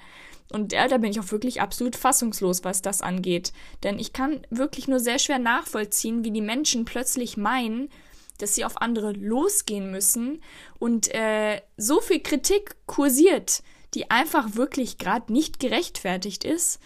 Und 0.51 0.73
ja, 0.73 0.87
da 0.87 0.97
bin 0.97 1.11
ich 1.11 1.19
auch 1.19 1.31
wirklich 1.31 1.61
absolut 1.61 1.95
fassungslos, 1.95 2.63
was 2.63 2.81
das 2.81 3.01
angeht. 3.01 3.51
Denn 3.83 3.99
ich 3.99 4.13
kann 4.13 4.45
wirklich 4.49 4.87
nur 4.87 4.99
sehr 4.99 5.19
schwer 5.19 5.39
nachvollziehen, 5.39 6.23
wie 6.23 6.31
die 6.31 6.41
Menschen 6.41 6.85
plötzlich 6.85 7.35
meinen, 7.35 7.89
dass 8.37 8.55
sie 8.55 8.65
auf 8.65 8.81
andere 8.81 9.13
losgehen 9.13 9.91
müssen 9.91 10.41
und 10.77 11.13
äh, 11.13 11.61
so 11.77 12.01
viel 12.01 12.19
Kritik 12.19 12.75
kursiert, 12.85 13.63
die 13.93 14.11
einfach 14.11 14.55
wirklich 14.55 14.97
gerade 14.97 15.31
nicht 15.31 15.59
gerechtfertigt 15.59 16.43
ist. 16.43 16.79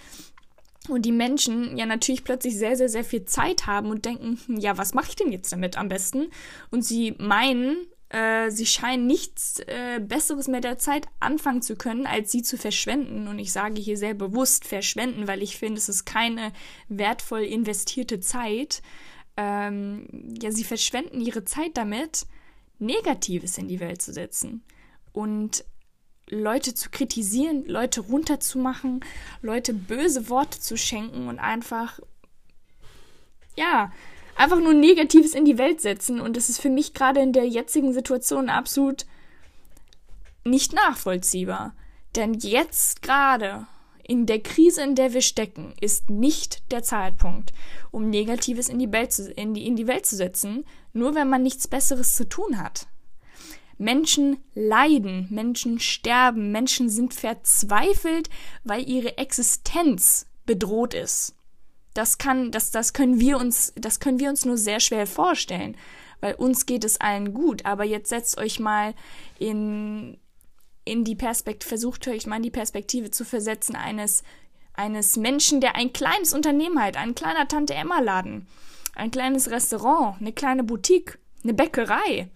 Und 0.87 1.03
die 1.03 1.11
Menschen 1.11 1.77
ja 1.77 1.85
natürlich 1.85 2.23
plötzlich 2.23 2.57
sehr, 2.57 2.75
sehr, 2.77 2.89
sehr 2.89 3.03
viel 3.03 3.25
Zeit 3.25 3.67
haben 3.67 3.89
und 3.89 4.05
denken, 4.05 4.39
hm, 4.45 4.57
ja, 4.57 4.77
was 4.77 4.93
mache 4.93 5.09
ich 5.09 5.15
denn 5.15 5.31
jetzt 5.31 5.51
damit 5.51 5.77
am 5.77 5.89
besten? 5.89 6.29
Und 6.71 6.83
sie 6.83 7.15
meinen, 7.19 7.87
äh, 8.09 8.49
sie 8.49 8.65
scheinen 8.65 9.05
nichts 9.05 9.59
äh, 9.59 9.99
Besseres 9.99 10.47
mehr 10.47 10.61
der 10.61 10.79
Zeit 10.79 11.07
anfangen 11.19 11.61
zu 11.61 11.75
können, 11.75 12.07
als 12.07 12.31
sie 12.31 12.41
zu 12.41 12.57
verschwenden. 12.57 13.27
Und 13.27 13.37
ich 13.39 13.51
sage 13.51 13.79
hier 13.79 13.97
sehr 13.97 14.15
bewusst 14.15 14.65
verschwenden, 14.65 15.27
weil 15.27 15.43
ich 15.43 15.57
finde, 15.57 15.77
es 15.77 15.89
ist 15.89 16.05
keine 16.05 16.51
wertvoll 16.87 17.41
investierte 17.41 18.19
Zeit. 18.19 18.81
Ähm, 19.37 20.07
ja, 20.41 20.51
sie 20.51 20.63
verschwenden 20.63 21.21
ihre 21.21 21.45
Zeit 21.45 21.77
damit, 21.77 22.25
Negatives 22.79 23.57
in 23.57 23.67
die 23.67 23.79
Welt 23.79 24.01
zu 24.01 24.11
setzen. 24.11 24.63
Und 25.11 25.63
Leute 26.29 26.73
zu 26.73 26.89
kritisieren, 26.89 27.65
Leute 27.65 28.01
runterzumachen, 28.01 29.01
Leute 29.41 29.73
böse 29.73 30.29
Worte 30.29 30.59
zu 30.59 30.77
schenken 30.77 31.27
und 31.27 31.39
einfach, 31.39 31.99
ja, 33.55 33.91
einfach 34.39 34.59
nur 34.59 34.73
Negatives 34.73 35.33
in 35.33 35.45
die 35.45 35.57
Welt 35.57 35.81
setzen. 35.81 36.21
Und 36.21 36.37
das 36.37 36.49
ist 36.49 36.61
für 36.61 36.69
mich 36.69 36.93
gerade 36.93 37.19
in 37.19 37.33
der 37.33 37.47
jetzigen 37.47 37.93
Situation 37.93 38.49
absolut 38.49 39.05
nicht 40.45 40.73
nachvollziehbar. 40.73 41.75
Denn 42.15 42.33
jetzt 42.33 43.01
gerade 43.01 43.67
in 44.07 44.25
der 44.25 44.39
Krise, 44.39 44.81
in 44.81 44.95
der 44.95 45.13
wir 45.13 45.21
stecken, 45.21 45.73
ist 45.81 46.09
nicht 46.09 46.71
der 46.71 46.81
Zeitpunkt, 46.83 47.51
um 47.91 48.09
Negatives 48.09 48.69
in 48.69 48.79
die, 48.79 48.91
Welt 48.91 49.11
zu, 49.11 49.29
in 49.33 49.53
die, 49.53 49.67
in 49.67 49.75
die 49.75 49.87
Welt 49.87 50.05
zu 50.05 50.15
setzen, 50.15 50.65
nur 50.93 51.15
wenn 51.15 51.29
man 51.29 51.43
nichts 51.43 51.67
Besseres 51.67 52.15
zu 52.15 52.27
tun 52.27 52.59
hat. 52.63 52.87
Menschen 53.77 54.37
leiden, 54.55 55.27
Menschen 55.29 55.79
sterben, 55.79 56.51
Menschen 56.51 56.89
sind 56.89 57.13
verzweifelt, 57.13 58.29
weil 58.63 58.89
ihre 58.89 59.17
Existenz 59.17 60.25
bedroht 60.45 60.93
ist. 60.93 61.35
Das 61.93 62.17
kann, 62.17 62.51
das, 62.51 62.71
das 62.71 62.93
können 62.93 63.19
wir 63.19 63.37
uns, 63.37 63.73
das 63.75 63.99
können 63.99 64.19
wir 64.19 64.29
uns 64.29 64.45
nur 64.45 64.57
sehr 64.57 64.79
schwer 64.79 65.07
vorstellen, 65.07 65.75
weil 66.21 66.35
uns 66.35 66.65
geht 66.65 66.83
es 66.83 67.01
allen 67.01 67.33
gut. 67.33 67.65
Aber 67.65 67.83
jetzt 67.83 68.09
setzt 68.09 68.37
euch 68.37 68.59
mal 68.59 68.93
in, 69.39 70.17
in 70.85 71.03
die 71.03 71.15
Perspektive, 71.15 71.67
versucht 71.67 72.07
euch 72.07 72.27
mal 72.27 72.37
in 72.37 72.43
die 72.43 72.51
Perspektive 72.51 73.11
zu 73.11 73.25
versetzen 73.25 73.75
eines, 73.75 74.23
eines 74.73 75.17
Menschen, 75.17 75.61
der 75.61 75.75
ein 75.75 75.93
kleines 75.93 76.33
Unternehmen 76.33 76.81
hat, 76.81 76.95
ein 76.95 77.15
kleiner 77.15 77.47
Tante-Emma-Laden, 77.47 78.47
ein 78.95 79.11
kleines 79.11 79.49
Restaurant, 79.49 80.17
eine 80.19 80.33
kleine 80.33 80.63
Boutique, 80.63 81.17
eine 81.43 81.53
Bäckerei. 81.53 82.29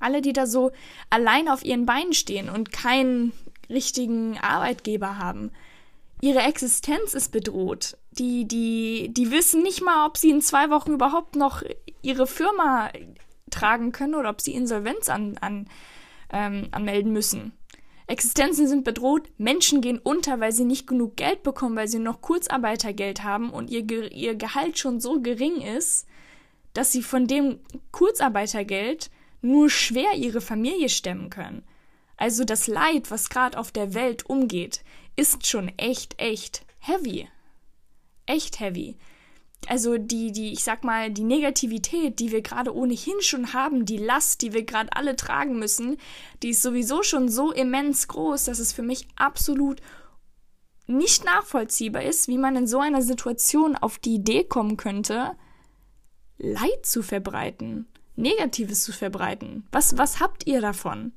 Alle, 0.00 0.22
die 0.22 0.32
da 0.32 0.46
so 0.46 0.70
allein 1.10 1.48
auf 1.48 1.64
ihren 1.64 1.86
Beinen 1.86 2.12
stehen 2.12 2.48
und 2.48 2.72
keinen 2.72 3.32
richtigen 3.68 4.38
Arbeitgeber 4.38 5.18
haben. 5.18 5.50
Ihre 6.20 6.40
Existenz 6.40 7.14
ist 7.14 7.30
bedroht. 7.30 7.96
Die, 8.10 8.46
die, 8.46 9.10
die 9.12 9.30
wissen 9.30 9.62
nicht 9.62 9.82
mal, 9.82 10.06
ob 10.06 10.16
sie 10.16 10.30
in 10.30 10.40
zwei 10.40 10.70
Wochen 10.70 10.92
überhaupt 10.92 11.36
noch 11.36 11.62
ihre 12.02 12.26
Firma 12.26 12.90
tragen 13.50 13.92
können 13.92 14.14
oder 14.14 14.30
ob 14.30 14.40
sie 14.40 14.54
Insolvenz 14.54 15.08
an, 15.08 15.38
an, 15.38 15.68
ähm, 16.32 16.68
anmelden 16.72 17.12
müssen. 17.12 17.52
Existenzen 18.08 18.66
sind 18.66 18.84
bedroht, 18.84 19.28
Menschen 19.36 19.82
gehen 19.82 19.98
unter, 19.98 20.40
weil 20.40 20.52
sie 20.52 20.64
nicht 20.64 20.86
genug 20.86 21.16
Geld 21.16 21.42
bekommen, 21.42 21.76
weil 21.76 21.88
sie 21.88 21.98
noch 21.98 22.22
Kurzarbeitergeld 22.22 23.22
haben 23.22 23.50
und 23.50 23.70
ihr, 23.70 23.84
ihr 24.12 24.34
Gehalt 24.34 24.78
schon 24.78 24.98
so 24.98 25.20
gering 25.20 25.60
ist, 25.60 26.06
dass 26.72 26.90
sie 26.90 27.02
von 27.02 27.26
dem 27.26 27.60
Kurzarbeitergeld 27.92 29.10
nur 29.42 29.68
schwer 29.68 30.14
ihre 30.16 30.40
Familie 30.40 30.88
stemmen 30.88 31.28
können. 31.28 31.64
Also 32.16 32.44
das 32.44 32.66
Leid, 32.66 33.10
was 33.10 33.28
gerade 33.28 33.58
auf 33.58 33.72
der 33.72 33.94
Welt 33.94 34.26
umgeht, 34.26 34.80
ist 35.18 35.48
schon 35.48 35.68
echt, 35.76 36.14
echt 36.18 36.64
heavy. 36.78 37.28
Echt 38.26 38.60
heavy. 38.60 38.96
Also 39.66 39.98
die, 39.98 40.30
die, 40.30 40.52
ich 40.52 40.62
sag 40.62 40.84
mal, 40.84 41.10
die 41.10 41.24
Negativität, 41.24 42.20
die 42.20 42.30
wir 42.30 42.42
gerade 42.42 42.74
ohnehin 42.74 43.20
schon 43.20 43.52
haben, 43.52 43.84
die 43.84 43.96
Last, 43.96 44.42
die 44.42 44.52
wir 44.52 44.64
gerade 44.64 44.90
alle 44.92 45.16
tragen 45.16 45.58
müssen, 45.58 45.96
die 46.42 46.50
ist 46.50 46.62
sowieso 46.62 47.02
schon 47.02 47.28
so 47.28 47.50
immens 47.50 48.06
groß, 48.06 48.44
dass 48.44 48.60
es 48.60 48.72
für 48.72 48.82
mich 48.82 49.08
absolut 49.16 49.80
nicht 50.86 51.24
nachvollziehbar 51.24 52.04
ist, 52.04 52.28
wie 52.28 52.38
man 52.38 52.54
in 52.54 52.66
so 52.68 52.78
einer 52.78 53.02
Situation 53.02 53.74
auf 53.74 53.98
die 53.98 54.14
Idee 54.14 54.44
kommen 54.44 54.76
könnte, 54.76 55.32
Leid 56.38 56.86
zu 56.86 57.02
verbreiten, 57.02 57.88
Negatives 58.14 58.84
zu 58.84 58.92
verbreiten. 58.92 59.66
Was, 59.72 59.98
was 59.98 60.20
habt 60.20 60.46
ihr 60.46 60.60
davon? 60.60 61.12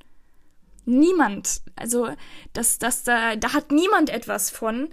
Niemand. 0.85 1.61
Also, 1.75 2.09
das, 2.53 2.79
das, 2.79 3.03
da, 3.03 3.35
da 3.35 3.53
hat 3.53 3.71
niemand 3.71 4.09
etwas 4.09 4.49
von, 4.49 4.89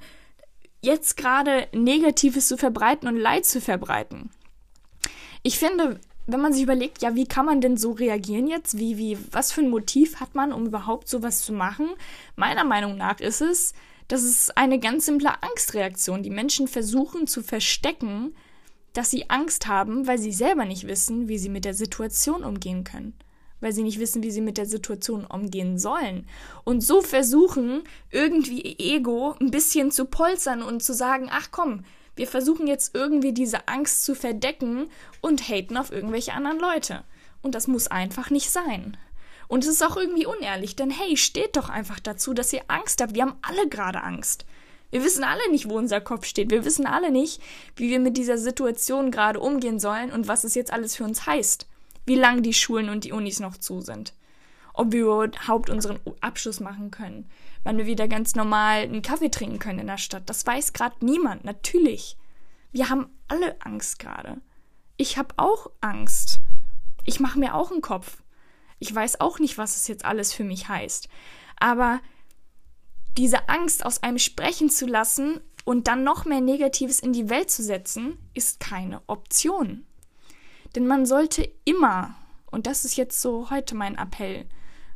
jetzt 0.80 1.16
gerade 1.16 1.68
Negatives 1.72 2.48
zu 2.48 2.56
verbreiten 2.56 3.08
und 3.08 3.16
Leid 3.16 3.46
zu 3.46 3.60
verbreiten. 3.60 4.30
Ich 5.42 5.58
finde, 5.58 6.00
wenn 6.26 6.40
man 6.40 6.52
sich 6.52 6.62
überlegt, 6.62 7.02
ja, 7.02 7.14
wie 7.14 7.26
kann 7.26 7.46
man 7.46 7.60
denn 7.60 7.76
so 7.76 7.92
reagieren 7.92 8.46
jetzt? 8.46 8.76
Wie, 8.76 8.98
wie, 8.98 9.18
was 9.32 9.50
für 9.50 9.62
ein 9.62 9.70
Motiv 9.70 10.20
hat 10.20 10.34
man, 10.34 10.52
um 10.52 10.66
überhaupt 10.66 11.08
sowas 11.08 11.42
zu 11.42 11.52
machen? 11.52 11.88
Meiner 12.36 12.64
Meinung 12.64 12.96
nach 12.96 13.20
ist 13.20 13.40
es, 13.40 13.72
das 14.08 14.22
ist 14.22 14.56
eine 14.56 14.78
ganz 14.78 15.06
simple 15.06 15.42
Angstreaktion. 15.42 16.22
Die 16.22 16.30
Menschen 16.30 16.68
versuchen 16.68 17.26
zu 17.26 17.42
verstecken, 17.42 18.34
dass 18.92 19.10
sie 19.10 19.30
Angst 19.30 19.66
haben, 19.66 20.06
weil 20.06 20.18
sie 20.18 20.32
selber 20.32 20.64
nicht 20.64 20.86
wissen, 20.86 21.28
wie 21.28 21.38
sie 21.38 21.50
mit 21.50 21.64
der 21.64 21.74
Situation 21.74 22.44
umgehen 22.44 22.84
können. 22.84 23.14
Weil 23.60 23.72
sie 23.72 23.82
nicht 23.82 23.98
wissen, 23.98 24.22
wie 24.22 24.30
sie 24.30 24.40
mit 24.40 24.56
der 24.56 24.66
Situation 24.66 25.24
umgehen 25.24 25.78
sollen. 25.78 26.26
Und 26.64 26.80
so 26.82 27.02
versuchen, 27.02 27.82
irgendwie 28.10 28.76
Ego 28.78 29.34
ein 29.40 29.50
bisschen 29.50 29.90
zu 29.90 30.04
polstern 30.04 30.62
und 30.62 30.82
zu 30.82 30.94
sagen, 30.94 31.28
ach 31.30 31.48
komm, 31.50 31.84
wir 32.18 32.26
versuchen 32.26 32.66
jetzt 32.66 32.94
irgendwie 32.94 33.32
diese 33.32 33.68
Angst 33.68 34.04
zu 34.04 34.14
verdecken 34.14 34.90
und 35.20 35.48
haten 35.48 35.76
auf 35.76 35.92
irgendwelche 35.92 36.32
anderen 36.32 36.58
Leute. 36.58 37.04
Und 37.42 37.54
das 37.54 37.68
muss 37.68 37.86
einfach 37.86 38.30
nicht 38.30 38.50
sein. 38.50 38.96
Und 39.46 39.64
es 39.64 39.70
ist 39.70 39.82
auch 39.82 39.96
irgendwie 39.96 40.26
unehrlich, 40.26 40.76
denn 40.76 40.90
hey, 40.90 41.16
steht 41.16 41.56
doch 41.56 41.68
einfach 41.70 42.00
dazu, 42.00 42.34
dass 42.34 42.52
ihr 42.52 42.62
Angst 42.68 43.00
habt. 43.00 43.14
Wir 43.14 43.22
haben 43.22 43.38
alle 43.40 43.68
gerade 43.68 44.02
Angst. 44.02 44.44
Wir 44.90 45.04
wissen 45.04 45.22
alle 45.22 45.50
nicht, 45.50 45.68
wo 45.68 45.76
unser 45.76 46.00
Kopf 46.00 46.26
steht. 46.26 46.50
Wir 46.50 46.64
wissen 46.64 46.86
alle 46.86 47.10
nicht, 47.10 47.40
wie 47.76 47.90
wir 47.90 48.00
mit 48.00 48.16
dieser 48.16 48.38
Situation 48.38 49.10
gerade 49.10 49.40
umgehen 49.40 49.78
sollen 49.78 50.10
und 50.12 50.28
was 50.28 50.44
es 50.44 50.54
jetzt 50.54 50.72
alles 50.72 50.96
für 50.96 51.04
uns 51.04 51.26
heißt. 51.26 51.66
Wie 52.08 52.14
lange 52.14 52.40
die 52.40 52.54
Schulen 52.54 52.88
und 52.88 53.04
die 53.04 53.12
Unis 53.12 53.38
noch 53.38 53.58
zu 53.58 53.82
sind. 53.82 54.14
Ob 54.72 54.92
wir 54.92 55.02
überhaupt 55.02 55.68
unseren 55.68 56.00
Abschluss 56.22 56.58
machen 56.58 56.90
können. 56.90 57.28
Wann 57.64 57.76
wir 57.76 57.84
wieder 57.84 58.08
ganz 58.08 58.34
normal 58.34 58.82
einen 58.82 59.02
Kaffee 59.02 59.30
trinken 59.30 59.58
können 59.58 59.80
in 59.80 59.88
der 59.88 59.98
Stadt. 59.98 60.22
Das 60.26 60.46
weiß 60.46 60.72
gerade 60.72 61.04
niemand. 61.04 61.44
Natürlich. 61.44 62.16
Wir 62.72 62.88
haben 62.88 63.10
alle 63.28 63.60
Angst 63.60 63.98
gerade. 63.98 64.40
Ich 64.96 65.18
habe 65.18 65.34
auch 65.36 65.70
Angst. 65.82 66.40
Ich 67.04 67.20
mache 67.20 67.38
mir 67.38 67.54
auch 67.54 67.70
einen 67.70 67.82
Kopf. 67.82 68.22
Ich 68.78 68.94
weiß 68.94 69.20
auch 69.20 69.38
nicht, 69.38 69.58
was 69.58 69.76
es 69.76 69.86
jetzt 69.86 70.06
alles 70.06 70.32
für 70.32 70.44
mich 70.44 70.66
heißt. 70.66 71.08
Aber 71.58 72.00
diese 73.18 73.50
Angst 73.50 73.84
aus 73.84 74.02
einem 74.02 74.18
sprechen 74.18 74.70
zu 74.70 74.86
lassen 74.86 75.40
und 75.66 75.88
dann 75.88 76.04
noch 76.04 76.24
mehr 76.24 76.40
Negatives 76.40 77.00
in 77.00 77.12
die 77.12 77.28
Welt 77.28 77.50
zu 77.50 77.62
setzen, 77.62 78.16
ist 78.32 78.60
keine 78.60 79.02
Option. 79.08 79.84
Denn 80.74 80.86
man 80.86 81.06
sollte 81.06 81.50
immer, 81.64 82.14
und 82.50 82.66
das 82.66 82.84
ist 82.84 82.96
jetzt 82.96 83.20
so 83.20 83.50
heute 83.50 83.74
mein 83.74 83.96
Appell 83.96 84.46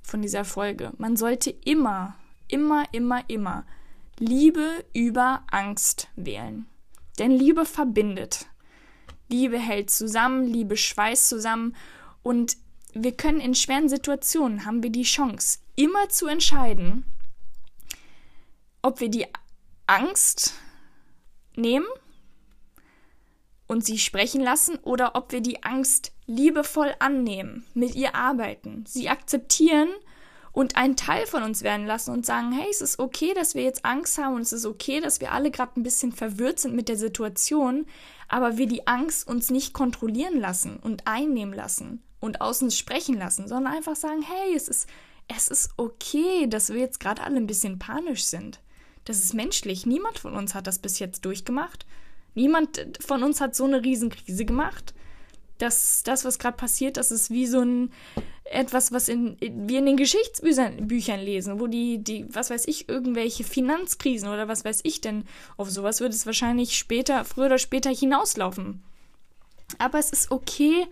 von 0.03 0.23
dieser 0.23 0.45
Folge, 0.45 0.93
man 0.99 1.17
sollte 1.17 1.51
immer, 1.51 2.17
immer, 2.49 2.85
immer, 2.93 3.23
immer 3.29 3.65
Liebe 4.19 4.85
über 4.93 5.45
Angst 5.51 6.09
wählen. 6.17 6.67
Denn 7.19 7.31
Liebe 7.31 7.65
verbindet. 7.65 8.47
Liebe 9.29 9.59
hält 9.59 9.91
zusammen, 9.91 10.47
Liebe 10.47 10.77
schweißt 10.77 11.29
zusammen 11.29 11.75
und 12.23 12.57
wir 12.95 13.13
können 13.13 13.41
in 13.41 13.55
schweren 13.55 13.89
Situationen 13.89 14.67
haben 14.67 14.83
wir 14.83 14.91
die 14.91 15.03
Chance, 15.03 15.61
immer 15.77 16.11
zu 16.11 16.27
entscheiden, 16.27 17.05
ob 18.83 19.01
wir 19.01 19.09
die 19.09 19.27
Angst 19.87 20.55
nehmen 21.57 21.87
und 23.73 23.85
sie 23.85 23.99
sprechen 23.99 24.43
lassen 24.43 24.77
oder 24.83 25.15
ob 25.15 25.33
wir 25.33 25.41
die 25.41 25.65
Angst 25.65 26.13
liebevoll 26.27 26.95
annehmen, 26.99 27.65
mit 27.73 27.95
ihr 27.95 28.15
arbeiten, 28.15 28.85
sie 28.87 29.09
akzeptieren 29.09 29.89
und 30.53 30.77
ein 30.77 30.95
Teil 30.95 31.27
von 31.27 31.43
uns 31.43 31.63
werden 31.63 31.87
lassen 31.87 32.13
und 32.13 32.27
sagen, 32.27 32.53
hey, 32.53 32.69
es 32.71 32.83
ist 32.83 32.99
okay, 32.99 33.33
dass 33.35 33.55
wir 33.55 33.63
jetzt 33.63 33.87
Angst 33.87 34.19
haben 34.19 34.35
und 34.35 34.43
es 34.43 34.53
ist 34.53 34.67
okay, 34.67 35.01
dass 35.01 35.23
wir 35.23 35.33
alle 35.33 35.51
gerade 35.51 35.81
ein 35.81 35.83
bisschen 35.83 36.13
verwirrt 36.13 36.61
sind 36.61 36.75
mit 36.75 36.91
der 36.91 36.99
Situation, 36.99 37.87
aber 38.29 38.59
wir 38.59 38.67
die 38.67 38.87
Angst 38.87 39.27
uns 39.27 39.49
nicht 39.49 39.73
kontrollieren 39.73 40.39
lassen 40.39 40.77
und 40.77 41.07
einnehmen 41.07 41.55
lassen 41.55 42.03
und 42.21 42.43
aus 42.43 42.61
uns 42.61 42.77
sprechen 42.77 43.17
lassen, 43.17 43.49
sondern 43.49 43.73
einfach 43.73 43.97
sagen, 43.97 44.23
hey, 44.23 44.55
es 44.55 44.69
ist 44.69 44.87
es 45.29 45.49
ist 45.49 45.71
okay, 45.79 46.47
dass 46.47 46.69
wir 46.69 46.79
jetzt 46.79 47.01
gerade 47.01 47.23
alle 47.23 47.37
ein 47.37 47.47
bisschen 47.47 47.79
panisch 47.79 48.25
sind. 48.25 48.61
Das 49.05 49.19
ist 49.19 49.33
menschlich. 49.33 49.87
Niemand 49.87 50.19
von 50.19 50.35
uns 50.35 50.55
hat 50.55 50.67
das 50.67 50.79
bis 50.79 50.99
jetzt 50.99 51.25
durchgemacht. 51.25 51.87
Niemand 52.35 52.89
von 53.01 53.23
uns 53.23 53.41
hat 53.41 53.55
so 53.55 53.65
eine 53.65 53.83
Riesenkrise 53.83 54.45
gemacht. 54.45 54.95
Das, 55.59 56.03
das 56.03 56.25
was 56.25 56.39
gerade 56.39 56.57
passiert, 56.57 56.97
das 56.97 57.11
ist 57.11 57.31
wie 57.31 57.47
so 57.47 57.61
ein 57.61 57.93
etwas, 58.45 58.93
was 58.93 59.09
in, 59.09 59.37
wir 59.41 59.79
in 59.79 59.87
den 59.87 59.97
Geschichtsbüchern 59.97 60.87
Büchern 60.87 61.21
lesen, 61.21 61.61
wo 61.61 61.67
die, 61.67 62.03
die, 62.03 62.27
was 62.35 62.51
weiß 62.51 62.67
ich, 62.67 62.89
irgendwelche 62.89 63.45
Finanzkrisen 63.45 64.29
oder 64.29 64.49
was 64.49 64.65
weiß 64.65 64.81
ich 64.83 65.01
denn, 65.01 65.25
auf 65.57 65.71
sowas 65.71 66.01
wird 66.01 66.13
es 66.13 66.27
wahrscheinlich 66.27 66.77
später, 66.77 67.25
früher 67.25 67.47
oder 67.47 67.59
später 67.59 67.91
hinauslaufen. 67.91 68.83
Aber 69.79 69.99
es 69.99 70.11
ist 70.11 70.31
okay, 70.31 70.87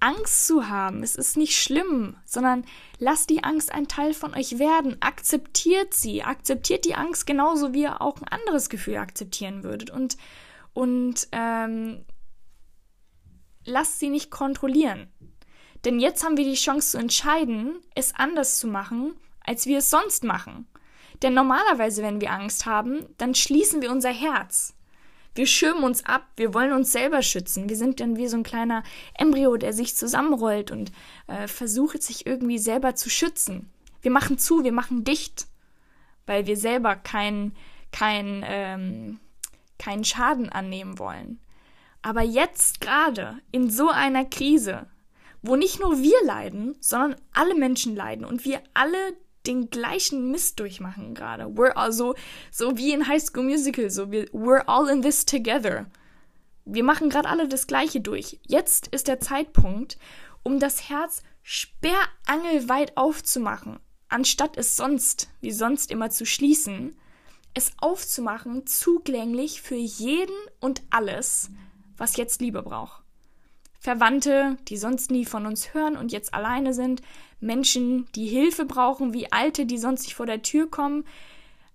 Angst 0.00 0.48
zu 0.48 0.68
haben. 0.68 1.02
Es 1.02 1.14
ist 1.14 1.36
nicht 1.36 1.56
schlimm, 1.56 2.16
sondern 2.24 2.64
lasst 2.98 3.30
die 3.30 3.44
Angst 3.44 3.72
ein 3.72 3.86
Teil 3.86 4.14
von 4.14 4.34
euch 4.34 4.58
werden. 4.58 4.96
Akzeptiert 5.00 5.94
sie. 5.94 6.24
Akzeptiert 6.24 6.84
die 6.84 6.96
Angst 6.96 7.24
genauso, 7.26 7.72
wie 7.72 7.82
ihr 7.82 8.02
auch 8.02 8.20
ein 8.20 8.28
anderes 8.28 8.68
Gefühl 8.68 8.96
akzeptieren 8.96 9.62
würdet. 9.62 9.90
Und, 9.90 10.16
und 10.72 11.28
ähm, 11.32 12.04
lasst 13.64 13.98
sie 13.98 14.08
nicht 14.08 14.30
kontrollieren. 14.30 15.08
Denn 15.84 15.98
jetzt 15.98 16.24
haben 16.24 16.36
wir 16.36 16.44
die 16.44 16.54
Chance 16.54 16.92
zu 16.92 16.98
entscheiden, 16.98 17.80
es 17.94 18.14
anders 18.14 18.58
zu 18.58 18.68
machen, 18.68 19.14
als 19.40 19.66
wir 19.66 19.78
es 19.78 19.90
sonst 19.90 20.24
machen. 20.24 20.66
Denn 21.22 21.34
normalerweise, 21.34 22.02
wenn 22.02 22.20
wir 22.20 22.32
Angst 22.32 22.66
haben, 22.66 23.06
dann 23.18 23.34
schließen 23.34 23.82
wir 23.82 23.90
unser 23.90 24.12
Herz. 24.12 24.74
Wir 25.34 25.46
schirmen 25.46 25.84
uns 25.84 26.04
ab, 26.04 26.26
wir 26.36 26.52
wollen 26.52 26.72
uns 26.72 26.92
selber 26.92 27.22
schützen. 27.22 27.68
Wir 27.68 27.76
sind 27.76 28.00
dann 28.00 28.16
wie 28.16 28.26
so 28.26 28.36
ein 28.36 28.42
kleiner 28.42 28.82
Embryo, 29.14 29.56
der 29.56 29.72
sich 29.72 29.96
zusammenrollt 29.96 30.70
und 30.70 30.92
äh, 31.26 31.48
versucht, 31.48 32.02
sich 32.02 32.26
irgendwie 32.26 32.58
selber 32.58 32.94
zu 32.94 33.08
schützen. 33.08 33.70
Wir 34.02 34.10
machen 34.10 34.36
zu, 34.36 34.62
wir 34.62 34.72
machen 34.72 35.04
dicht, 35.04 35.46
weil 36.26 36.46
wir 36.46 36.56
selber 36.56 36.96
keinen 36.96 37.56
kein, 37.92 38.42
ähm, 38.46 39.20
keinen 39.82 40.04
Schaden 40.04 40.48
annehmen 40.48 40.98
wollen. 40.98 41.40
Aber 42.02 42.22
jetzt 42.22 42.80
gerade 42.80 43.38
in 43.50 43.70
so 43.70 43.88
einer 43.88 44.24
Krise 44.24 44.86
wo 45.42 45.56
nicht 45.56 45.80
nur 45.80 46.00
wir 46.00 46.24
leiden, 46.24 46.76
sondern 46.80 47.16
alle 47.32 47.54
Menschen 47.54 47.96
leiden 47.96 48.24
und 48.24 48.44
wir 48.44 48.62
alle 48.74 49.16
den 49.46 49.70
gleichen 49.70 50.30
Mist 50.30 50.60
durchmachen 50.60 51.14
gerade. 51.14 51.44
We're 51.46 51.76
also 51.76 52.14
so 52.52 52.78
wie 52.78 52.92
in 52.92 53.08
High 53.08 53.22
School 53.22 53.42
Musical, 53.42 53.90
so 53.90 54.12
wir 54.12 54.26
we're 54.26 54.62
all 54.66 54.88
in 54.88 55.02
this 55.02 55.26
together. 55.26 55.86
Wir 56.64 56.84
machen 56.84 57.10
gerade 57.10 57.28
alle 57.28 57.48
das 57.48 57.66
gleiche 57.66 58.00
durch. 58.00 58.38
Jetzt 58.46 58.86
ist 58.88 59.08
der 59.08 59.18
Zeitpunkt, 59.18 59.98
um 60.44 60.60
das 60.60 60.88
Herz 60.88 61.24
sperrangelweit 61.42 62.96
aufzumachen, 62.96 63.80
anstatt 64.08 64.56
es 64.56 64.76
sonst, 64.76 65.28
wie 65.40 65.50
sonst 65.50 65.90
immer 65.90 66.10
zu 66.10 66.24
schließen, 66.24 66.96
es 67.54 67.72
aufzumachen, 67.78 68.66
zugänglich 68.66 69.62
für 69.62 69.76
jeden 69.76 70.34
und 70.60 70.82
alles, 70.90 71.50
was 71.96 72.16
jetzt 72.16 72.40
Liebe 72.40 72.62
braucht. 72.62 73.02
Verwandte, 73.78 74.56
die 74.68 74.76
sonst 74.76 75.10
nie 75.10 75.24
von 75.24 75.44
uns 75.44 75.74
hören 75.74 75.96
und 75.96 76.12
jetzt 76.12 76.34
alleine 76.34 76.72
sind, 76.72 77.02
Menschen, 77.40 78.06
die 78.14 78.26
Hilfe 78.26 78.64
brauchen, 78.64 79.12
wie 79.12 79.32
Alte, 79.32 79.66
die 79.66 79.78
sonst 79.78 80.04
nicht 80.04 80.14
vor 80.14 80.26
der 80.26 80.42
Tür 80.42 80.70
kommen. 80.70 81.04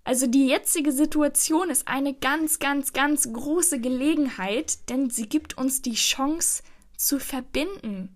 Also 0.06 0.26
die 0.26 0.48
jetzige 0.48 0.94
Situation 0.94 1.70
ist 1.70 1.90
eine 1.90 2.14
ganz, 2.14 2.60
ganz, 2.60 2.94
ganz 2.94 3.32
große 3.34 3.82
Gelegenheit, 3.82 4.90
denn 4.90 5.10
sie 5.10 5.28
gibt 5.28 5.58
uns 5.58 5.82
die 5.82 5.96
Chance 5.96 6.64
zu 6.96 7.20
verbinden, 7.20 8.16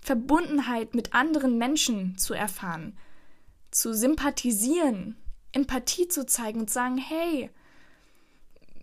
Verbundenheit 0.00 0.96
mit 0.96 1.14
anderen 1.14 1.56
Menschen 1.56 2.18
zu 2.18 2.34
erfahren, 2.34 2.96
zu 3.70 3.94
sympathisieren, 3.94 5.16
Empathie 5.52 6.08
zu 6.08 6.26
zeigen 6.26 6.60
und 6.60 6.70
sagen, 6.70 6.98
hey, 6.98 7.50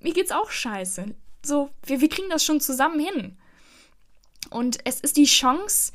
mir 0.01 0.13
geht's 0.13 0.31
auch 0.31 0.51
scheiße. 0.51 1.15
So, 1.43 1.69
wir, 1.83 2.01
wir 2.01 2.09
kriegen 2.09 2.29
das 2.29 2.43
schon 2.43 2.61
zusammen 2.61 2.99
hin. 2.99 3.37
Und 4.49 4.77
es 4.83 4.99
ist 4.99 5.17
die 5.17 5.25
Chance, 5.25 5.93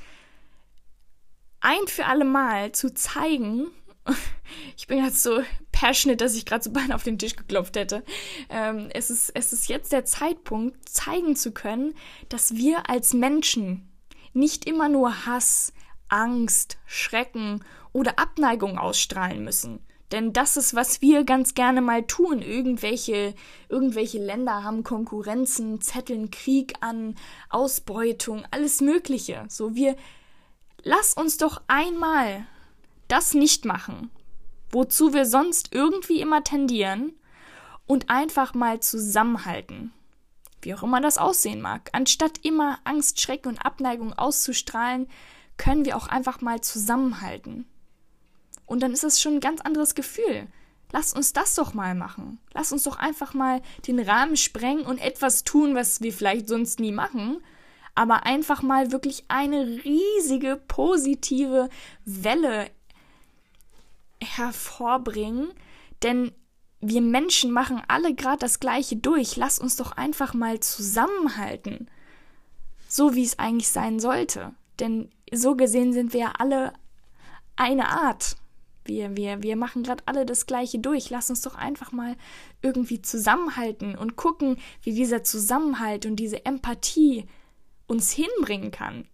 ein 1.60 1.86
für 1.86 2.06
alle 2.06 2.24
Mal 2.24 2.72
zu 2.72 2.92
zeigen, 2.94 3.68
ich 4.76 4.86
bin 4.86 4.98
gerade 4.98 5.12
so 5.12 5.42
passionate, 5.72 6.24
dass 6.24 6.34
ich 6.34 6.46
gerade 6.46 6.64
so 6.64 6.70
beinahe 6.70 6.94
auf 6.94 7.04
den 7.04 7.18
Tisch 7.18 7.36
geklopft 7.36 7.76
hätte. 7.76 8.04
Ähm, 8.48 8.88
es, 8.92 9.10
ist, 9.10 9.30
es 9.34 9.52
ist 9.52 9.68
jetzt 9.68 9.92
der 9.92 10.04
Zeitpunkt, 10.04 10.88
zeigen 10.88 11.36
zu 11.36 11.52
können, 11.52 11.94
dass 12.28 12.54
wir 12.54 12.88
als 12.88 13.12
Menschen 13.12 13.90
nicht 14.32 14.66
immer 14.66 14.88
nur 14.88 15.26
Hass, 15.26 15.72
Angst, 16.08 16.78
Schrecken 16.86 17.64
oder 17.92 18.18
Abneigung 18.18 18.78
ausstrahlen 18.78 19.44
müssen. 19.44 19.80
Denn 20.12 20.32
das 20.32 20.56
ist, 20.56 20.74
was 20.74 21.00
wir 21.00 21.24
ganz 21.24 21.54
gerne 21.54 21.80
mal 21.80 22.04
tun. 22.04 22.42
Irgendwelche, 22.42 23.34
irgendwelche 23.68 24.18
Länder 24.18 24.64
haben 24.64 24.82
Konkurrenzen, 24.82 25.80
zetteln 25.80 26.30
Krieg 26.30 26.74
an, 26.80 27.14
Ausbeutung, 27.48 28.44
alles 28.50 28.80
Mögliche. 28.80 29.44
So, 29.48 29.74
wir, 29.74 29.96
lass 30.82 31.14
uns 31.14 31.36
doch 31.36 31.62
einmal 31.68 32.46
das 33.06 33.34
nicht 33.34 33.64
machen, 33.64 34.10
wozu 34.70 35.12
wir 35.12 35.26
sonst 35.26 35.72
irgendwie 35.72 36.20
immer 36.20 36.42
tendieren, 36.42 37.12
und 37.90 38.08
einfach 38.08 38.54
mal 38.54 38.78
zusammenhalten. 38.78 39.92
Wie 40.62 40.72
auch 40.74 40.84
immer 40.84 41.00
das 41.00 41.18
aussehen 41.18 41.60
mag. 41.60 41.90
Anstatt 41.92 42.38
immer 42.44 42.78
Angst, 42.84 43.20
Schrecken 43.20 43.48
und 43.48 43.58
Abneigung 43.58 44.12
auszustrahlen, 44.12 45.08
können 45.56 45.84
wir 45.84 45.96
auch 45.96 46.06
einfach 46.06 46.40
mal 46.40 46.60
zusammenhalten. 46.60 47.66
Und 48.70 48.84
dann 48.84 48.92
ist 48.92 49.02
es 49.02 49.20
schon 49.20 49.34
ein 49.34 49.40
ganz 49.40 49.60
anderes 49.62 49.96
Gefühl. 49.96 50.46
Lass 50.92 51.12
uns 51.12 51.32
das 51.32 51.56
doch 51.56 51.74
mal 51.74 51.96
machen. 51.96 52.38
Lass 52.54 52.70
uns 52.70 52.84
doch 52.84 52.96
einfach 52.96 53.34
mal 53.34 53.62
den 53.88 53.98
Rahmen 53.98 54.36
sprengen 54.36 54.86
und 54.86 54.98
etwas 54.98 55.42
tun, 55.42 55.74
was 55.74 56.02
wir 56.02 56.12
vielleicht 56.12 56.46
sonst 56.46 56.78
nie 56.78 56.92
machen, 56.92 57.42
aber 57.96 58.26
einfach 58.26 58.62
mal 58.62 58.92
wirklich 58.92 59.24
eine 59.26 59.66
riesige 59.66 60.54
positive 60.68 61.68
Welle 62.04 62.70
hervorbringen, 64.22 65.52
denn 66.04 66.30
wir 66.80 67.00
Menschen 67.00 67.50
machen 67.50 67.82
alle 67.88 68.14
gerade 68.14 68.38
das 68.38 68.60
Gleiche 68.60 68.94
durch. 68.94 69.34
Lass 69.34 69.58
uns 69.58 69.74
doch 69.74 69.90
einfach 69.96 70.32
mal 70.32 70.60
zusammenhalten. 70.60 71.90
So 72.86 73.16
wie 73.16 73.24
es 73.24 73.40
eigentlich 73.40 73.70
sein 73.70 73.98
sollte. 73.98 74.54
Denn 74.78 75.10
so 75.32 75.56
gesehen 75.56 75.92
sind 75.92 76.12
wir 76.12 76.20
ja 76.20 76.32
alle 76.38 76.72
eine 77.56 77.88
Art. 77.88 78.36
Wir, 78.90 79.16
wir, 79.16 79.40
wir 79.44 79.54
machen 79.54 79.84
gerade 79.84 80.02
alle 80.06 80.26
das 80.26 80.46
Gleiche 80.46 80.80
durch. 80.80 81.10
Lass 81.10 81.30
uns 81.30 81.42
doch 81.42 81.54
einfach 81.54 81.92
mal 81.92 82.16
irgendwie 82.60 83.00
zusammenhalten 83.00 83.96
und 83.96 84.16
gucken, 84.16 84.56
wie 84.82 84.92
dieser 84.92 85.22
Zusammenhalt 85.22 86.06
und 86.06 86.16
diese 86.16 86.44
Empathie 86.44 87.26
uns 87.86 88.10
hinbringen 88.10 88.72
kann. 88.72 89.06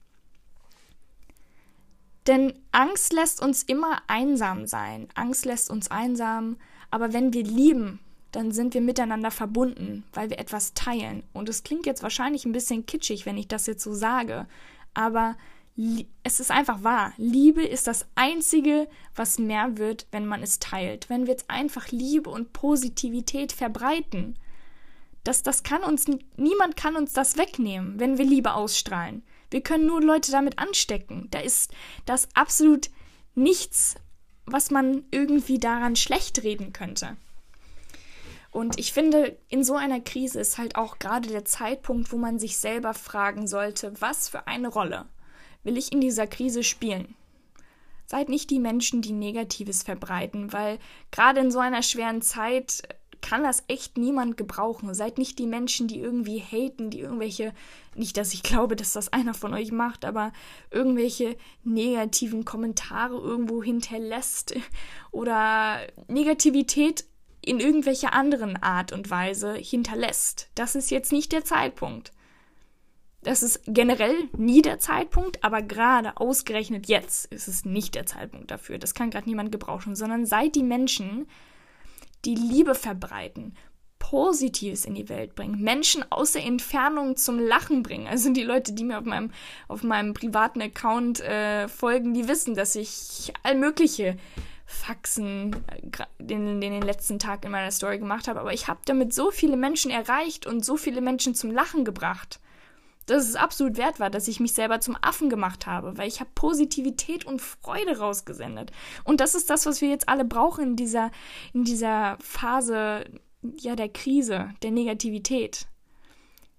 Denn 2.27 2.55
Angst 2.73 3.13
lässt 3.13 3.43
uns 3.43 3.63
immer 3.65 4.01
einsam 4.07 4.67
sein. 4.67 5.09
Angst 5.15 5.45
lässt 5.45 5.69
uns 5.69 5.91
einsam. 5.91 6.57
Aber 6.91 7.13
wenn 7.13 7.35
wir 7.35 7.45
lieben, 7.45 8.01
dann 8.33 8.53
sind 8.53 8.73
wir 8.73 8.81
miteinander 8.81 9.31
verbunden, 9.31 10.05
weil 10.15 10.31
wir 10.31 10.39
etwas 10.39 10.73
teilen. 10.73 11.23
Und 11.35 11.51
es 11.51 11.65
klingt 11.65 11.85
jetzt 11.85 12.03
wahrscheinlich 12.03 12.47
ein 12.47 12.53
bisschen 12.53 12.87
kitschig, 12.87 13.27
wenn 13.27 13.37
ich 13.37 13.47
das 13.47 13.67
jetzt 13.67 13.85
so 13.85 13.93
sage. 13.93 14.47
Aber 14.95 15.37
es 16.23 16.41
ist 16.41 16.51
einfach 16.51 16.83
wahr. 16.83 17.13
Liebe 17.19 17.63
ist 17.63 17.87
das 17.87 18.07
Einzige, 18.15 18.89
was 19.15 19.39
mehr 19.39 19.77
wird, 19.77 20.07
wenn 20.11 20.27
man 20.27 20.43
es 20.43 20.59
teilt. 20.59 21.11
Wenn 21.11 21.27
wir 21.27 21.33
jetzt 21.33 21.51
einfach 21.51 21.89
Liebe 21.89 22.31
und 22.31 22.53
Positivität 22.55 23.53
verbreiten. 23.53 24.39
Das, 25.23 25.43
das 25.43 25.65
kann 25.65 25.83
uns, 25.83 26.07
niemand 26.37 26.77
kann 26.77 26.97
uns 26.97 27.13
das 27.13 27.37
wegnehmen, 27.37 28.01
wenn 28.01 28.17
wir 28.17 28.25
Liebe 28.25 28.55
ausstrahlen. 28.55 29.23
Wir 29.51 29.61
können 29.61 29.87
nur 29.87 30.01
Leute 30.01 30.33
damit 30.33 30.59
anstecken. 30.59 31.29
Da 31.31 31.41
ist 31.41 31.73
das 32.07 32.29
absolut 32.35 32.89
nichts, 33.35 33.97
was 34.47 34.71
man 34.71 35.05
irgendwie 35.11 35.59
daran 35.59 35.97
schlecht 35.97 36.43
reden 36.43 36.73
könnte. 36.73 37.17
Und 38.51 38.79
ich 38.79 38.95
finde, 38.95 39.37
in 39.49 39.63
so 39.63 39.75
einer 39.75 40.01
Krise 40.01 40.41
ist 40.41 40.57
halt 40.57 40.77
auch 40.77 40.99
gerade 40.99 41.29
der 41.29 41.45
Zeitpunkt, 41.45 42.11
wo 42.13 42.17
man 42.17 42.39
sich 42.39 42.57
selber 42.57 42.95
fragen 42.95 43.47
sollte, 43.47 43.93
was 44.01 44.31
für 44.31 44.47
eine 44.47 44.69
Rolle 44.69 45.07
will 45.67 45.77
ich 45.77 45.93
in 45.93 46.01
dieser 46.01 46.27
Krise 46.27 46.63
spielen? 46.63 47.15
Seid 48.07 48.29
nicht 48.29 48.51
die 48.51 48.61
Menschen, 48.61 49.03
die 49.03 49.13
Negatives 49.13 49.83
verbreiten, 49.83 50.53
weil 50.53 50.79
gerade 51.11 51.41
in 51.41 51.51
so 51.51 51.59
einer 51.59 51.83
schweren 51.83 52.23
Zeit 52.23 52.83
kann 53.21 53.43
das 53.43 53.65
echt 53.67 53.99
niemand 53.99 54.37
gebrauchen. 54.37 54.95
Seid 54.95 55.19
nicht 55.19 55.41
die 55.41 55.47
Menschen, 55.47 55.89
die 55.89 55.99
irgendwie 55.99 56.39
haten, 56.39 56.91
die 56.91 57.01
irgendwelche, 57.01 57.53
nicht, 57.97 58.17
dass 58.17 58.33
ich 58.33 58.45
glaube, 58.45 58.77
dass 58.77 58.93
das 58.93 59.13
einer 59.13 59.35
von 59.35 59.53
euch 59.53 59.73
macht, 59.73 60.05
aber 60.05 60.33
irgendwelche 60.71 61.37
negativen 61.65 62.45
Kommentare 62.45 63.17
irgendwo 63.17 63.63
hinterlässt 63.63 64.55
oder 65.11 65.81
Negativität 66.07 67.05
in 67.43 67.59
irgendwelcher 67.59 68.13
anderen 68.13 68.57
Art 68.63 68.93
und 68.93 69.11
Weise 69.11 69.55
hinterlässt. 69.55 70.49
Das 70.55 70.77
ist 70.77 70.93
jetzt 70.93 71.11
nicht 71.11 71.33
der 71.33 71.45
Zeitpunkt. 71.45 72.13
Das 73.27 73.43
ist 73.43 73.63
generell 73.67 74.29
nie 74.37 74.63
der 74.63 74.79
Zeitpunkt, 74.79 75.43
aber 75.43 75.61
gerade 75.61 76.17
ausgerechnet 76.17 76.87
jetzt 76.87 77.27
ist 77.33 77.49
es 77.49 77.65
nicht 77.65 77.97
der 77.97 78.07
Zeitpunkt 78.07 78.53
dafür. 78.53 78.79
Das 78.79 78.95
kann 78.95 79.11
gerade 79.11 79.29
niemand 79.29 79.51
gebrauchen, 79.51 79.97
sondern 79.97 80.27
seid 80.27 80.55
die 80.55 80.63
Menschen, 80.63 81.27
die 82.25 82.37
Liebe 82.37 82.77
verbreiten, 82.77 83.57
Positives 83.99 84.85
in 84.85 84.95
die 84.95 85.09
Welt 85.09 85.35
bringen, 85.35 85.61
Menschen 85.61 86.05
aus 86.13 86.33
der 86.33 86.45
Entfernung 86.45 87.17
zum 87.17 87.41
Lachen 87.41 87.83
bringen. 87.83 88.07
Also 88.07 88.33
die 88.33 88.45
Leute, 88.45 88.73
die 88.73 88.85
mir 88.85 88.97
auf 88.97 89.05
meinem, 89.05 89.33
auf 89.67 89.83
meinem 89.83 90.15
privaten 90.15 90.63
Account 90.63 91.19
äh, 91.19 91.67
folgen, 91.67 92.15
die 92.15 92.29
wissen, 92.29 92.55
dass 92.55 92.77
ich 92.77 93.33
all 93.43 93.57
mögliche 93.57 94.17
Faxen 94.67 95.57
in, 96.19 96.31
in 96.47 96.61
den 96.61 96.83
letzten 96.83 97.19
Tag 97.19 97.45
in 97.45 97.51
meiner 97.51 97.73
Story 97.73 97.99
gemacht 97.99 98.29
habe. 98.29 98.39
Aber 98.39 98.53
ich 98.53 98.69
habe 98.69 98.83
damit 98.85 99.13
so 99.13 99.33
viele 99.33 99.57
Menschen 99.57 99.91
erreicht 99.91 100.47
und 100.47 100.65
so 100.65 100.77
viele 100.77 101.01
Menschen 101.01 101.35
zum 101.35 101.51
Lachen 101.51 101.85
gebracht 101.85 102.39
dass 103.07 103.29
es 103.29 103.37
absolut 103.37 103.77
wert 103.77 104.01
war, 104.01 104.11
dass 104.11 104.29
ich 104.29 104.41
mich 104.41 104.53
selber 104.53 104.81
zum 104.81 104.97
Affen 105.01 105.31
gemacht 105.31 105.67
habe, 105.67 105.97
weil 105.97 106.09
ich 106.09 106.21
habe 106.21 106.31
Positivität 106.35 107.25
und 107.25 107.41
Freude 107.41 107.99
rausgesendet. 107.99 108.73
Und 109.05 109.21
das 109.21 109.35
ist 109.35 109.49
das, 109.49 109.65
was 109.65 109.81
wir 109.81 109.89
jetzt 109.89 110.09
alle 110.09 110.25
brauchen 110.25 110.65
in 110.65 110.77
dieser, 110.77 111.11
in 111.53 111.65
dieser 111.65 112.19
Phase 112.21 113.05
ja, 113.59 113.77
der 113.77 113.89
Krise, 113.89 114.51
der 114.63 114.73
Negativität. 114.73 115.67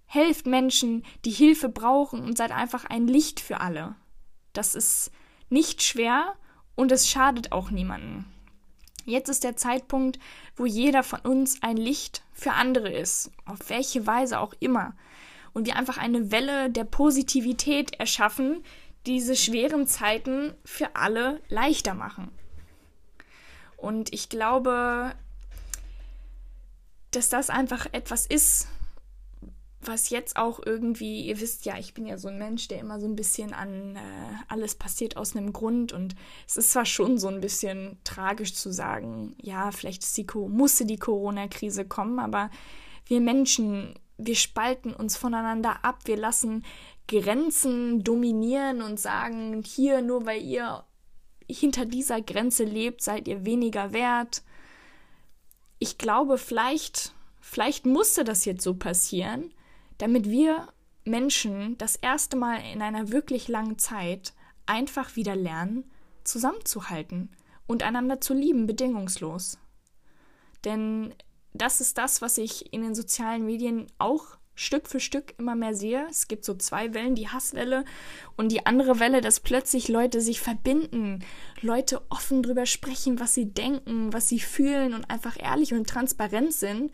Helft 0.06 0.46
Menschen, 0.48 1.04
die 1.26 1.32
Hilfe 1.32 1.68
brauchen 1.68 2.24
und 2.24 2.38
seid 2.38 2.52
einfach 2.52 2.86
ein 2.86 3.08
Licht 3.08 3.42
für 3.42 3.60
alle. 3.60 3.96
Das 4.54 4.74
ist 4.74 5.12
nicht 5.50 5.84
schwer 5.84 6.34
und 6.76 6.94
es 6.94 7.10
schadet 7.10 7.52
auch 7.52 7.72
niemanden. 7.72 8.26
Jetzt 9.04 9.30
ist 9.30 9.44
der 9.44 9.58
Zeitpunkt, 9.58 10.20
wo 10.56 10.66
jeder 10.66 11.04
von 11.04 11.20
uns 11.22 11.62
ein 11.62 11.78
Licht 11.78 12.24
für 12.34 12.54
andere 12.54 12.92
ist, 12.92 13.32
auf 13.46 13.70
welche 13.70 14.06
Weise 14.06 14.40
auch 14.40 14.54
immer 14.60 14.96
und 15.58 15.65
wir 15.65 15.76
einfach 15.76 15.98
eine 15.98 16.32
Welle 16.32 16.70
der 16.70 16.84
Positivität 16.84 18.00
erschaffen, 18.00 18.63
diese 19.08 19.36
schweren 19.36 19.88
Zeiten 19.88 20.54
für 20.63 20.96
alle 20.96 21.41
leichter 21.50 21.96
machen. 21.96 22.30
Und 23.76 24.13
ich 24.13 24.30
glaube, 24.30 25.15
dass 27.10 27.30
das 27.30 27.50
einfach 27.50 27.88
etwas 27.91 28.28
ist, 28.28 28.67
was 29.82 30.12
jetzt 30.12 30.38
auch 30.38 30.60
irgendwie, 30.63 31.22
ihr 31.22 31.39
wisst 31.39 31.65
ja, 31.65 31.80
ich 31.80 31.96
bin 31.96 32.06
ja 32.06 32.20
so 32.20 32.28
ein 32.28 32.38
Mensch, 32.38 32.67
der 32.67 32.78
immer 32.78 33.00
so 33.00 33.08
ein 33.08 33.15
bisschen 33.15 33.56
an 33.56 33.96
äh, 33.96 34.00
alles 34.50 34.76
passiert 34.76 35.17
aus 35.17 35.36
einem 35.36 35.54
Grund 35.54 35.91
und 35.91 36.13
es 36.46 36.58
ist 36.58 36.72
zwar 36.72 36.86
schon 36.86 37.17
so 37.17 37.30
ein 37.30 37.41
bisschen 37.41 37.98
tragisch 38.04 38.54
zu 38.54 38.72
sagen, 38.72 39.36
ja, 39.41 39.72
vielleicht 39.72 40.15
die, 40.17 40.28
musste 40.36 40.86
die 40.86 41.00
Corona-Krise 41.00 41.84
kommen, 41.84 42.20
aber 42.20 42.52
wir 43.08 43.22
Menschen, 43.22 43.96
wir 44.18 44.36
spalten 44.36 44.94
uns 44.94 45.18
voneinander 45.18 45.84
ab, 45.84 46.02
wir 46.06 46.18
lassen 46.18 46.66
Grenzen 47.08 48.04
dominieren 48.04 48.82
und 48.82 49.00
sagen, 49.00 49.64
hier, 49.64 50.02
nur 50.02 50.26
weil 50.26 50.42
ihr 50.42 50.84
hinter 51.50 51.86
dieser 51.86 52.22
Grenze 52.22 52.64
lebt, 52.66 53.02
seid 53.02 53.28
ihr 53.28 53.46
weniger 53.46 53.94
wert. 53.94 54.44
Ich 55.80 55.98
glaube, 55.98 56.38
vielleicht, 56.38 57.14
vielleicht 57.40 57.86
musste 57.86 58.24
das 58.24 58.44
jetzt 58.46 58.64
so 58.64 58.74
passieren, 58.74 59.54
damit 60.00 60.30
wir 60.30 60.68
Menschen 61.06 61.78
das 61.78 61.96
erste 61.96 62.36
Mal 62.36 62.60
in 62.74 62.82
einer 62.82 63.12
wirklich 63.12 63.48
langen 63.48 63.78
Zeit 63.78 64.34
einfach 64.66 65.16
wieder 65.16 65.36
lernen, 65.36 65.90
zusammenzuhalten 66.26 67.30
und 67.66 67.84
einander 67.84 68.20
zu 68.20 68.34
lieben, 68.34 68.68
bedingungslos. 68.68 69.58
Denn 70.66 71.14
das 71.62 71.82
ist 71.82 71.98
das, 71.98 72.22
was 72.22 72.38
ich 72.38 72.74
in 72.74 72.82
den 72.82 72.96
sozialen 72.96 73.46
Medien 73.46 73.88
auch 73.98 74.38
Stück 74.56 74.88
für 74.88 75.00
Stück 75.00 75.36
immer 75.38 75.56
mehr 75.56 75.76
sehe. 75.76 76.08
Es 76.10 76.28
gibt 76.28 76.43
so 76.43 76.56
zwei 76.56 76.96
Wellen, 76.96 77.13
die 77.13 77.30
Hasswelle 77.30 77.86
und 78.36 78.52
die 78.52 78.65
andere 78.65 79.00
Welle, 79.00 79.22
dass 79.22 79.39
plötzlich 79.39 79.88
Leute 79.88 80.20
sich 80.20 80.41
verbinden, 80.41 81.24
Leute 81.62 82.02
offen 82.10 82.41
drüber 82.41 82.65
sprechen, 82.65 83.20
was 83.20 83.36
sie 83.36 83.54
denken, 83.54 84.13
was 84.13 84.28
sie 84.30 84.39
fühlen 84.39 84.96
und 84.96 85.10
einfach 85.12 85.38
ehrlich 85.39 85.74
und 85.74 85.88
transparent 85.88 86.54
sind 86.54 86.91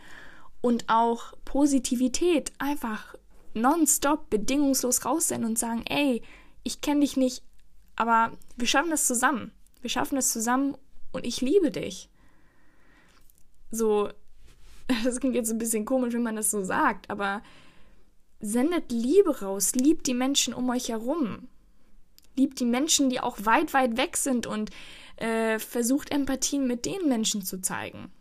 und 0.60 0.90
auch 0.90 1.34
Positivität 1.46 2.52
einfach 2.58 3.16
nonstop 3.54 4.30
bedingungslos 4.30 5.06
raussenden 5.06 5.52
und 5.52 5.60
sagen, 5.60 5.86
ey, 5.88 6.22
ich 6.64 6.82
kenne 6.82 7.00
dich 7.00 7.16
nicht, 7.16 7.44
aber 7.96 8.34
wir 8.58 8.68
schaffen 8.68 8.90
das 8.90 9.08
zusammen. 9.08 9.52
Wir 9.82 9.90
schaffen 9.90 10.16
das 10.16 10.32
zusammen 10.32 10.78
und 11.14 11.26
ich 11.26 11.40
liebe 11.40 11.72
dich. 11.72 12.10
So, 13.72 14.10
das 15.04 15.20
klingt 15.20 15.36
jetzt 15.36 15.52
ein 15.52 15.58
bisschen 15.58 15.86
komisch, 15.86 16.14
wenn 16.14 16.24
man 16.24 16.36
das 16.36 16.52
so 16.52 16.64
sagt, 16.64 17.10
aber 17.10 17.42
sendet 18.40 18.92
Liebe 18.92 19.40
raus, 19.42 19.74
liebt 19.74 20.06
die 20.08 20.14
Menschen 20.14 20.54
um 20.54 20.70
euch 20.70 20.90
herum. 20.90 21.48
Liebt 22.36 22.60
die 22.60 22.66
Menschen, 22.66 23.10
die 23.10 23.20
auch 23.20 23.38
weit, 23.46 23.74
weit 23.74 23.96
weg 23.96 24.18
sind 24.18 24.48
und 24.48 24.72
äh, 25.18 25.60
versucht 25.60 26.12
Empathien 26.12 26.68
mit 26.68 26.86
den 26.86 27.08
Menschen 27.08 27.44
zu 27.44 27.62
zeigen. 27.62 28.12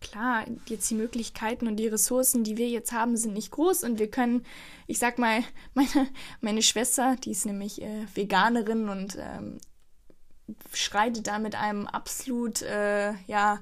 Klar, 0.00 0.46
jetzt 0.66 0.88
die 0.90 0.94
Möglichkeiten 0.94 1.66
und 1.66 1.76
die 1.76 1.88
Ressourcen, 1.88 2.44
die 2.44 2.56
wir 2.56 2.68
jetzt 2.68 2.92
haben, 2.92 3.16
sind 3.18 3.34
nicht 3.34 3.50
groß 3.50 3.84
und 3.84 3.98
wir 3.98 4.10
können, 4.10 4.46
ich 4.86 4.98
sag 4.98 5.18
mal, 5.18 5.42
meine, 5.74 6.08
meine 6.40 6.62
Schwester, 6.62 7.16
die 7.16 7.32
ist 7.32 7.44
nämlich 7.44 7.82
äh, 7.82 8.06
Veganerin 8.14 8.88
und 8.88 9.18
ähm, 9.20 9.58
schreitet 10.72 11.26
da 11.26 11.38
mit 11.38 11.54
einem 11.54 11.86
absolut, 11.86 12.62
äh, 12.62 13.12
ja, 13.26 13.60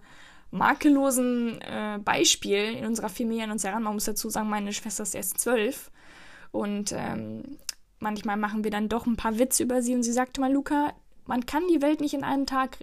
makellosen 0.51 1.61
äh, 1.61 1.99
Beispiel 2.03 2.75
in 2.77 2.87
unserer 2.87 3.09
Familie 3.09 3.45
an 3.45 3.51
uns 3.51 3.65
heran. 3.65 3.83
Man 3.83 3.95
muss 3.95 4.05
dazu 4.05 4.31
sagen, 4.31 4.49
meine 4.49 4.73
Schwester 4.73 5.03
ist 5.03 5.15
erst 5.15 5.39
zwölf 5.41 5.91
und 6.51 6.93
ähm, 6.97 7.59
manchmal 7.99 8.37
machen 8.37 8.65
wir 8.65 8.71
dann 8.71 8.89
doch 8.89 9.07
ein 9.07 9.17
paar 9.17 9.39
Witze 9.39 9.63
über 9.63 9.83
sie 9.83 9.95
und 9.95 10.03
sie 10.03 10.13
sagte 10.13 10.41
mal, 10.41 10.53
Luca, 10.53 10.93
man 11.27 11.47
kann 11.47 11.65
die 11.69 11.83
Welt 11.83 12.01
nicht 12.01 12.15
in 12.15 12.25
einem 12.25 12.47
Tag 12.47 12.79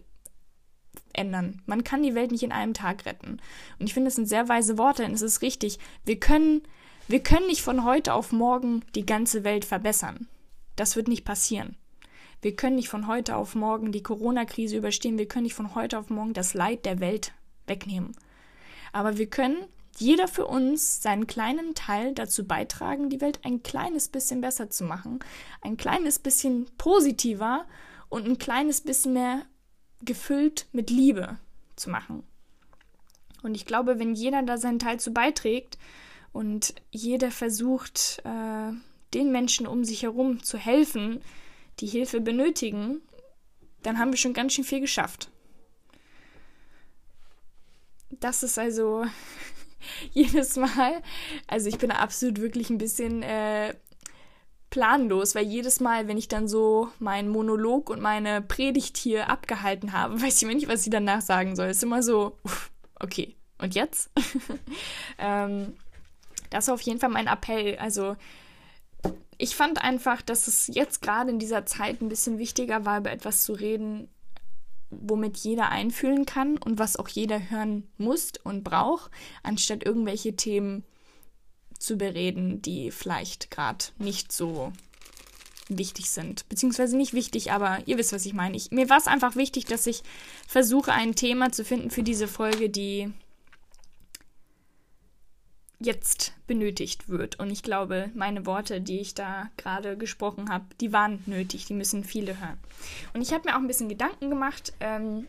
ändern. 1.13 1.61
Man 1.65 1.83
kann 1.83 2.03
die 2.03 2.15
Welt 2.15 2.31
nicht 2.31 2.43
in 2.43 2.51
einem 2.51 2.73
Tag 2.73 3.05
retten. 3.05 3.39
Und 3.79 3.87
ich 3.87 3.93
finde, 3.93 4.07
das 4.07 4.15
sind 4.15 4.27
sehr 4.27 4.47
weise 4.47 4.77
Worte, 4.77 5.03
denn 5.03 5.13
es 5.13 5.21
ist 5.21 5.41
richtig. 5.41 5.79
Wir 6.05 6.19
können, 6.19 6.61
wir 7.07 7.21
können 7.21 7.47
nicht 7.47 7.61
von 7.61 7.83
heute 7.83 8.13
auf 8.13 8.31
morgen 8.31 8.83
die 8.93 9.05
ganze 9.05 9.43
Welt 9.43 9.65
verbessern. 9.65 10.27
Das 10.75 10.95
wird 10.95 11.07
nicht 11.07 11.25
passieren. 11.25 11.77
Wir 12.41 12.55
können 12.55 12.75
nicht 12.75 12.89
von 12.89 13.07
heute 13.07 13.35
auf 13.35 13.55
morgen 13.55 13.91
die 13.91 14.03
Corona-Krise 14.03 14.77
überstehen. 14.77 15.17
Wir 15.17 15.27
können 15.27 15.43
nicht 15.43 15.55
von 15.55 15.73
heute 15.73 15.97
auf 15.97 16.09
morgen 16.09 16.33
das 16.33 16.53
Leid 16.53 16.85
der 16.85 16.99
Welt 16.99 17.33
wegnehmen. 17.67 18.15
Aber 18.91 19.17
wir 19.17 19.27
können 19.27 19.65
jeder 19.97 20.27
für 20.27 20.45
uns 20.45 21.01
seinen 21.01 21.27
kleinen 21.27 21.73
Teil 21.73 22.13
dazu 22.13 22.45
beitragen, 22.45 23.09
die 23.09 23.21
Welt 23.21 23.39
ein 23.43 23.63
kleines 23.63 24.09
bisschen 24.09 24.41
besser 24.41 24.69
zu 24.69 24.83
machen, 24.83 25.19
ein 25.61 25.77
kleines 25.77 26.19
bisschen 26.19 26.67
positiver 26.77 27.65
und 28.09 28.27
ein 28.27 28.37
kleines 28.37 28.81
bisschen 28.81 29.13
mehr 29.13 29.43
gefüllt 30.01 30.67
mit 30.73 30.89
Liebe 30.89 31.37
zu 31.75 31.89
machen. 31.89 32.23
Und 33.41 33.55
ich 33.55 33.65
glaube, 33.65 33.99
wenn 33.99 34.15
jeder 34.15 34.43
da 34.43 34.57
seinen 34.57 34.79
Teil 34.79 34.99
zu 34.99 35.11
beiträgt 35.11 35.77
und 36.33 36.75
jeder 36.91 37.31
versucht, 37.31 38.21
äh, 38.25 38.71
den 39.13 39.31
Menschen 39.31 39.67
um 39.67 39.85
sich 39.85 40.03
herum 40.03 40.43
zu 40.43 40.57
helfen, 40.57 41.21
die 41.79 41.87
Hilfe 41.87 42.21
benötigen, 42.21 43.01
dann 43.83 43.99
haben 43.99 44.11
wir 44.11 44.17
schon 44.17 44.33
ganz 44.33 44.53
schön 44.53 44.63
viel 44.63 44.81
geschafft. 44.81 45.29
Das 48.19 48.43
ist 48.43 48.57
also 48.57 49.05
jedes 50.13 50.55
Mal, 50.55 51.01
also 51.47 51.69
ich 51.69 51.77
bin 51.77 51.91
absolut 51.91 52.39
wirklich 52.39 52.69
ein 52.69 52.77
bisschen 52.77 53.23
äh, 53.23 53.73
planlos, 54.69 55.35
weil 55.35 55.45
jedes 55.45 55.79
Mal, 55.79 56.07
wenn 56.07 56.17
ich 56.17 56.27
dann 56.27 56.47
so 56.47 56.89
meinen 56.99 57.29
Monolog 57.29 57.89
und 57.89 58.01
meine 58.01 58.41
Predigt 58.41 58.97
hier 58.97 59.29
abgehalten 59.29 59.93
habe, 59.93 60.21
weiß 60.21 60.37
ich 60.37 60.43
immer 60.43 60.53
nicht, 60.53 60.67
was 60.67 60.85
ich 60.85 60.91
danach 60.91 61.21
sagen 61.21 61.55
soll. 61.55 61.67
Es 61.67 61.77
ist 61.77 61.83
immer 61.83 62.03
so, 62.03 62.37
okay, 62.99 63.35
und 63.57 63.73
jetzt? 63.75 64.09
ähm, 65.17 65.73
das 66.49 66.65
ist 66.65 66.69
auf 66.69 66.81
jeden 66.81 66.99
Fall 66.99 67.09
mein 67.09 67.27
Appell. 67.27 67.77
Also 67.77 68.15
ich 69.37 69.55
fand 69.55 69.81
einfach, 69.81 70.21
dass 70.21 70.47
es 70.47 70.67
jetzt 70.67 71.01
gerade 71.01 71.29
in 71.29 71.39
dieser 71.39 71.65
Zeit 71.65 72.01
ein 72.01 72.09
bisschen 72.09 72.37
wichtiger 72.37 72.85
war, 72.85 72.99
über 72.99 73.11
etwas 73.11 73.43
zu 73.43 73.53
reden, 73.53 74.09
womit 74.89 75.37
jeder 75.37 75.69
einfühlen 75.69 76.25
kann 76.25 76.57
und 76.57 76.79
was 76.79 76.97
auch 76.97 77.07
jeder 77.07 77.49
hören 77.49 77.87
muss 77.97 78.33
und 78.43 78.63
braucht, 78.63 79.11
anstatt 79.43 79.83
irgendwelche 79.83 80.35
Themen 80.35 80.83
zu 81.77 81.97
bereden, 81.97 82.61
die 82.61 82.91
vielleicht 82.91 83.51
gerade 83.51 83.85
nicht 83.97 84.31
so 84.31 84.71
wichtig 85.67 86.09
sind. 86.09 86.47
Beziehungsweise 86.47 86.95
nicht 86.95 87.13
wichtig, 87.13 87.51
aber 87.51 87.79
ihr 87.85 87.97
wisst, 87.97 88.13
was 88.13 88.25
ich 88.25 88.33
meine. 88.33 88.55
Ich, 88.55 88.71
mir 88.71 88.89
war 88.89 88.97
es 88.97 89.07
einfach 89.07 89.35
wichtig, 89.35 89.65
dass 89.65 89.87
ich 89.87 90.03
versuche, 90.47 90.91
ein 90.91 91.15
Thema 91.15 91.51
zu 91.51 91.65
finden 91.65 91.89
für 91.89 92.03
diese 92.03 92.27
Folge, 92.27 92.69
die 92.69 93.11
jetzt 95.79 96.33
benötigt 96.47 97.09
wird. 97.09 97.39
Und 97.39 97.49
ich 97.49 97.63
glaube, 97.63 98.09
meine 98.13 98.45
Worte, 98.45 98.81
die 98.81 98.99
ich 98.99 99.13
da 99.13 99.49
gerade 99.57 99.97
gesprochen 99.97 100.49
habe, 100.49 100.65
die 100.79 100.93
waren 100.93 101.21
nötig. 101.25 101.65
Die 101.65 101.73
müssen 101.73 102.03
viele 102.03 102.39
hören. 102.39 102.57
Und 103.13 103.21
ich 103.21 103.33
habe 103.33 103.49
mir 103.49 103.55
auch 103.55 103.59
ein 103.59 103.67
bisschen 103.67 103.89
Gedanken 103.89 104.29
gemacht. 104.29 104.73
Ähm, 104.79 105.27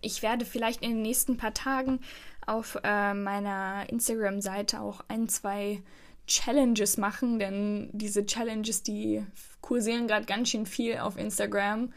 ich 0.00 0.22
werde 0.22 0.44
vielleicht 0.44 0.82
in 0.82 0.90
den 0.90 1.02
nächsten 1.02 1.36
paar 1.36 1.54
Tagen 1.54 2.00
auf 2.46 2.78
äh, 2.82 3.14
meiner 3.14 3.88
Instagram-Seite 3.88 4.80
auch 4.80 5.00
ein, 5.08 5.28
zwei 5.28 5.80
Challenges 6.26 6.96
machen, 6.96 7.38
denn 7.38 7.90
diese 7.92 8.26
Challenges, 8.26 8.82
die 8.82 9.24
kursieren 9.60 10.08
gerade 10.08 10.26
ganz 10.26 10.50
schön 10.50 10.66
viel 10.66 10.98
auf 10.98 11.16
Instagram 11.16 11.92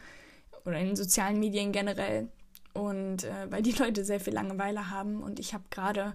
oder 0.64 0.78
in 0.78 0.96
sozialen 0.96 1.38
Medien 1.38 1.72
generell. 1.72 2.28
Und 2.72 3.24
äh, 3.24 3.50
weil 3.50 3.62
die 3.62 3.72
Leute 3.72 4.04
sehr 4.04 4.20
viel 4.20 4.34
Langeweile 4.34 4.90
haben. 4.90 5.22
Und 5.22 5.40
ich 5.40 5.54
habe 5.54 5.64
gerade 5.70 6.14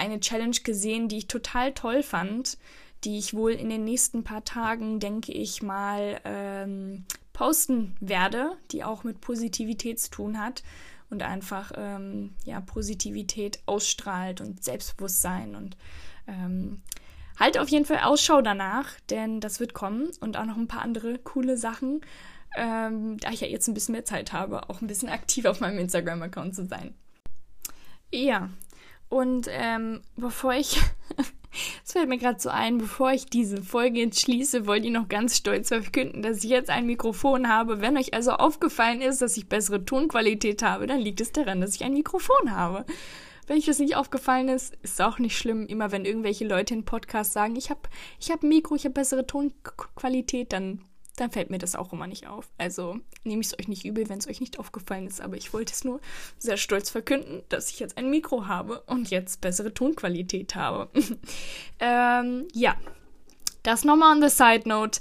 eine 0.00 0.18
Challenge 0.18 0.56
gesehen, 0.64 1.08
die 1.08 1.18
ich 1.18 1.28
total 1.28 1.72
toll 1.72 2.02
fand, 2.02 2.58
die 3.04 3.18
ich 3.18 3.34
wohl 3.34 3.52
in 3.52 3.68
den 3.70 3.84
nächsten 3.84 4.24
paar 4.24 4.44
Tagen, 4.44 4.98
denke 4.98 5.32
ich 5.32 5.62
mal, 5.62 6.20
ähm, 6.24 7.04
posten 7.32 7.96
werde, 8.00 8.56
die 8.72 8.82
auch 8.84 9.04
mit 9.04 9.20
Positivität 9.20 10.00
zu 10.00 10.10
tun 10.10 10.40
hat 10.40 10.62
und 11.10 11.22
einfach 11.22 11.72
ähm, 11.76 12.34
ja, 12.44 12.60
Positivität 12.60 13.60
ausstrahlt 13.66 14.40
und 14.40 14.62
Selbstbewusstsein 14.62 15.54
und 15.54 15.76
ähm, 16.26 16.82
halt 17.38 17.58
auf 17.58 17.68
jeden 17.68 17.86
Fall 17.86 18.00
Ausschau 18.00 18.42
danach, 18.42 18.88
denn 19.08 19.40
das 19.40 19.60
wird 19.60 19.74
kommen 19.74 20.10
und 20.20 20.36
auch 20.36 20.44
noch 20.44 20.56
ein 20.56 20.68
paar 20.68 20.82
andere 20.82 21.18
coole 21.18 21.56
Sachen, 21.56 22.02
ähm, 22.56 23.16
da 23.18 23.30
ich 23.30 23.40
ja 23.40 23.46
jetzt 23.46 23.68
ein 23.68 23.74
bisschen 23.74 23.92
mehr 23.92 24.04
Zeit 24.04 24.32
habe, 24.32 24.68
auch 24.68 24.80
ein 24.80 24.86
bisschen 24.86 25.08
aktiv 25.08 25.46
auf 25.46 25.60
meinem 25.60 25.78
Instagram-Account 25.78 26.54
zu 26.54 26.66
sein. 26.66 26.94
Ja, 28.12 28.50
und 29.10 29.48
ähm, 29.50 30.00
bevor 30.16 30.54
ich 30.54 30.80
Es 31.84 31.92
fällt 31.92 32.08
mir 32.08 32.18
gerade 32.18 32.38
so 32.38 32.48
ein, 32.48 32.78
bevor 32.78 33.12
ich 33.12 33.26
diese 33.26 33.60
Folge 33.62 33.98
jetzt 33.98 34.20
schließe, 34.20 34.66
wollte 34.66 34.86
ich 34.86 34.92
noch 34.92 35.08
ganz 35.08 35.36
stolz 35.36 35.68
verkünden, 35.68 36.22
dass 36.22 36.44
ich 36.44 36.50
jetzt 36.50 36.70
ein 36.70 36.86
Mikrofon 36.86 37.48
habe. 37.48 37.80
Wenn 37.80 37.96
euch 37.96 38.14
also 38.14 38.32
aufgefallen 38.32 39.00
ist, 39.00 39.20
dass 39.20 39.36
ich 39.36 39.48
bessere 39.48 39.84
Tonqualität 39.84 40.62
habe, 40.62 40.86
dann 40.86 41.00
liegt 41.00 41.20
es 41.20 41.32
daran, 41.32 41.60
dass 41.60 41.74
ich 41.74 41.82
ein 41.82 41.94
Mikrofon 41.94 42.52
habe. 42.52 42.84
Wenn 43.48 43.58
euch 43.58 43.66
das 43.66 43.80
nicht 43.80 43.96
aufgefallen 43.96 44.48
ist, 44.48 44.76
ist 44.82 45.02
auch 45.02 45.18
nicht 45.18 45.36
schlimm. 45.36 45.66
Immer 45.66 45.90
wenn 45.90 46.04
irgendwelche 46.04 46.46
Leute 46.46 46.72
in 46.72 46.84
Podcast 46.84 47.32
sagen, 47.32 47.56
ich 47.56 47.68
habe 47.70 47.80
ich 48.20 48.30
hab 48.30 48.44
Mikro, 48.44 48.76
ich 48.76 48.84
habe 48.84 48.94
bessere 48.94 49.26
Tonqualität, 49.26 50.52
dann 50.52 50.84
dann 51.20 51.30
fällt 51.30 51.50
mir 51.50 51.58
das 51.58 51.76
auch 51.76 51.92
immer 51.92 52.06
nicht 52.06 52.26
auf. 52.26 52.48
Also 52.58 52.98
nehme 53.24 53.42
ich 53.42 53.48
es 53.48 53.58
euch 53.58 53.68
nicht 53.68 53.84
übel, 53.84 54.08
wenn 54.08 54.18
es 54.18 54.26
euch 54.26 54.40
nicht 54.40 54.58
aufgefallen 54.58 55.06
ist, 55.06 55.20
aber 55.20 55.36
ich 55.36 55.52
wollte 55.52 55.72
es 55.72 55.84
nur 55.84 56.00
sehr 56.38 56.56
stolz 56.56 56.90
verkünden, 56.90 57.42
dass 57.48 57.70
ich 57.70 57.78
jetzt 57.78 57.98
ein 57.98 58.10
Mikro 58.10 58.46
habe 58.46 58.80
und 58.86 59.10
jetzt 59.10 59.40
bessere 59.40 59.74
Tonqualität 59.74 60.54
habe. 60.54 60.88
ähm, 61.80 62.48
ja, 62.52 62.76
das 63.62 63.84
nochmal 63.84 64.16
on 64.16 64.22
the 64.22 64.34
side 64.34 64.68
note. 64.68 65.00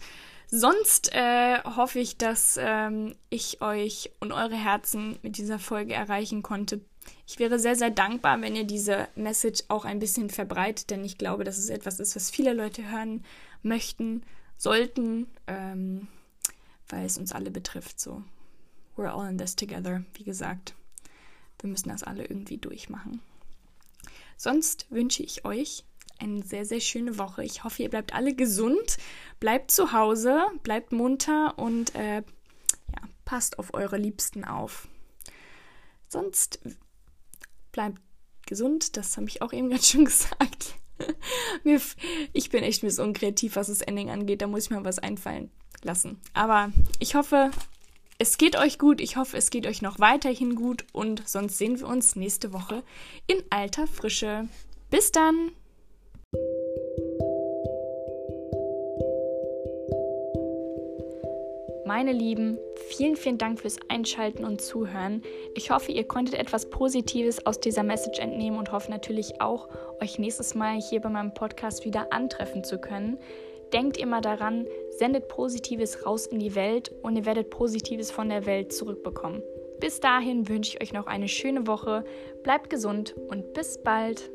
Sonst 0.52 1.14
äh, 1.14 1.60
hoffe 1.64 2.00
ich, 2.00 2.18
dass 2.18 2.60
ähm, 2.60 3.16
ich 3.30 3.62
euch 3.62 4.12
und 4.20 4.32
eure 4.32 4.56
Herzen 4.56 5.20
mit 5.22 5.38
dieser 5.38 5.60
Folge 5.60 5.94
erreichen 5.94 6.42
konnte. 6.42 6.82
Ich 7.28 7.40
wäre 7.40 7.60
sehr, 7.60 7.76
sehr 7.76 7.92
dankbar, 7.92 8.42
wenn 8.42 8.56
ihr 8.56 8.66
diese 8.66 9.08
Message 9.16 9.64
auch 9.68 9.86
ein 9.86 10.00
bisschen 10.00 10.30
verbreitet, 10.30 10.90
denn 10.90 11.06
ich 11.06 11.18
glaube, 11.18 11.44
dass 11.44 11.58
es 11.58 11.70
etwas 11.70 12.00
ist, 12.00 12.16
was 12.16 12.32
viele 12.32 12.54
Leute 12.54 12.90
hören 12.92 13.24
möchten, 13.62 14.24
sollten, 14.60 15.26
ähm, 15.48 16.08
weil 16.90 17.06
es 17.06 17.18
uns 17.18 17.32
alle 17.32 17.50
betrifft. 17.50 18.00
So, 18.00 18.22
we're 18.96 19.10
all 19.10 19.28
in 19.28 19.38
this 19.38 19.56
together, 19.56 20.04
wie 20.14 20.24
gesagt. 20.24 20.76
Wir 21.60 21.70
müssen 21.70 21.90
das 21.90 22.04
alle 22.04 22.26
irgendwie 22.26 22.58
durchmachen. 22.58 23.22
Sonst 24.38 24.86
wünsche 24.90 25.24
ich 25.24 25.44
euch 25.46 25.84
eine 26.20 26.44
sehr, 26.44 26.66
sehr 26.66 26.82
schöne 26.82 27.18
Woche. 27.18 27.44
Ich 27.44 27.64
hoffe, 27.64 27.84
ihr 27.84 27.90
bleibt 27.90 28.14
alle 28.14 28.36
gesund, 28.36 28.98
bleibt 29.40 29.72
zu 29.72 29.94
Hause, 29.94 30.46
bleibt 30.64 30.92
munter 30.92 31.58
und 31.58 31.96
äh, 31.96 32.18
ja, 32.18 33.02
passt 33.26 33.60
auf 33.60 33.74
eure 33.74 33.98
Liebsten 33.98 34.44
auf. 34.44 34.88
Sonst 36.08 36.60
bleibt 37.72 38.02
gesund, 38.46 38.98
das 38.98 39.16
habe 39.16 39.28
ich 39.28 39.42
auch 39.42 39.54
eben 39.54 39.70
gerade 39.70 39.84
schon 39.84 40.06
gesagt. 40.06 40.76
ich 42.34 42.50
bin 42.50 42.64
echt 42.64 42.84
ein 42.84 42.88
bisschen 42.88 43.06
unkreativ, 43.06 43.56
was 43.56 43.68
das 43.68 43.82
Ending 43.82 44.10
angeht. 44.10 44.42
Da 44.42 44.48
muss 44.48 44.66
ich 44.66 44.70
mir 44.70 44.84
was 44.84 45.00
einfallen 45.00 45.52
lassen. 45.84 46.20
Aber 46.34 46.72
ich 47.00 47.16
hoffe, 47.16 47.52
es 48.18 48.38
geht 48.38 48.58
euch 48.58 48.78
gut. 48.80 49.02
Ich 49.02 49.16
hoffe, 49.16 49.38
es 49.38 49.50
geht 49.50 49.66
euch 49.66 49.82
noch 49.82 50.00
weiterhin 50.00 50.56
gut. 50.56 50.86
Und 50.92 51.28
sonst 51.28 51.58
sehen 51.58 51.80
wir 51.80 51.88
uns 51.88 52.16
nächste 52.16 52.54
Woche 52.54 52.84
in 53.28 53.42
alter 53.50 53.88
Frische. 53.88 54.48
Bis 54.90 55.12
dann! 55.12 55.52
Meine 61.90 62.14
Lieben, 62.14 62.60
vielen, 62.76 63.16
vielen 63.16 63.40
Dank 63.40 63.60
fürs 63.60 63.78
Einschalten 63.88 64.46
und 64.46 64.62
Zuhören. 64.62 65.24
Ich 65.56 65.72
hoffe, 65.72 65.92
ihr 65.92 66.04
konntet 66.04 66.36
etwas 66.36 66.70
Positives 66.70 67.48
aus 67.48 67.60
dieser 67.60 67.82
Message 67.82 68.20
entnehmen 68.20 68.60
und 68.60 68.72
hoffe 68.72 68.92
natürlich 68.92 69.42
auch, 69.42 69.68
euch 70.00 70.20
nächstes 70.20 70.54
Mal 70.54 70.80
hier 70.80 71.02
bei 71.02 71.10
meinem 71.10 71.34
Podcast 71.34 71.86
wieder 71.86 72.14
antreffen 72.14 72.64
zu 72.64 72.78
können. 72.78 73.18
Denkt 73.74 73.98
immer 73.98 74.22
daran, 74.22 74.68
sendet 75.00 75.30
Positives 75.30 76.06
raus 76.06 76.28
in 76.28 76.38
die 76.38 76.54
Welt 76.54 76.92
und 77.02 77.16
ihr 77.16 77.26
werdet 77.26 77.50
Positives 77.50 78.12
von 78.12 78.30
der 78.30 78.46
Welt 78.46 78.72
zurückbekommen. 78.72 79.42
Bis 79.80 80.00
dahin 80.00 80.48
wünsche 80.48 80.78
ich 80.78 80.84
euch 80.84 80.94
noch 80.94 81.08
eine 81.08 81.28
schöne 81.28 81.66
Woche, 81.66 82.04
bleibt 82.44 82.70
gesund 82.70 83.16
und 83.30 83.54
bis 83.54 83.82
bald. 83.82 84.30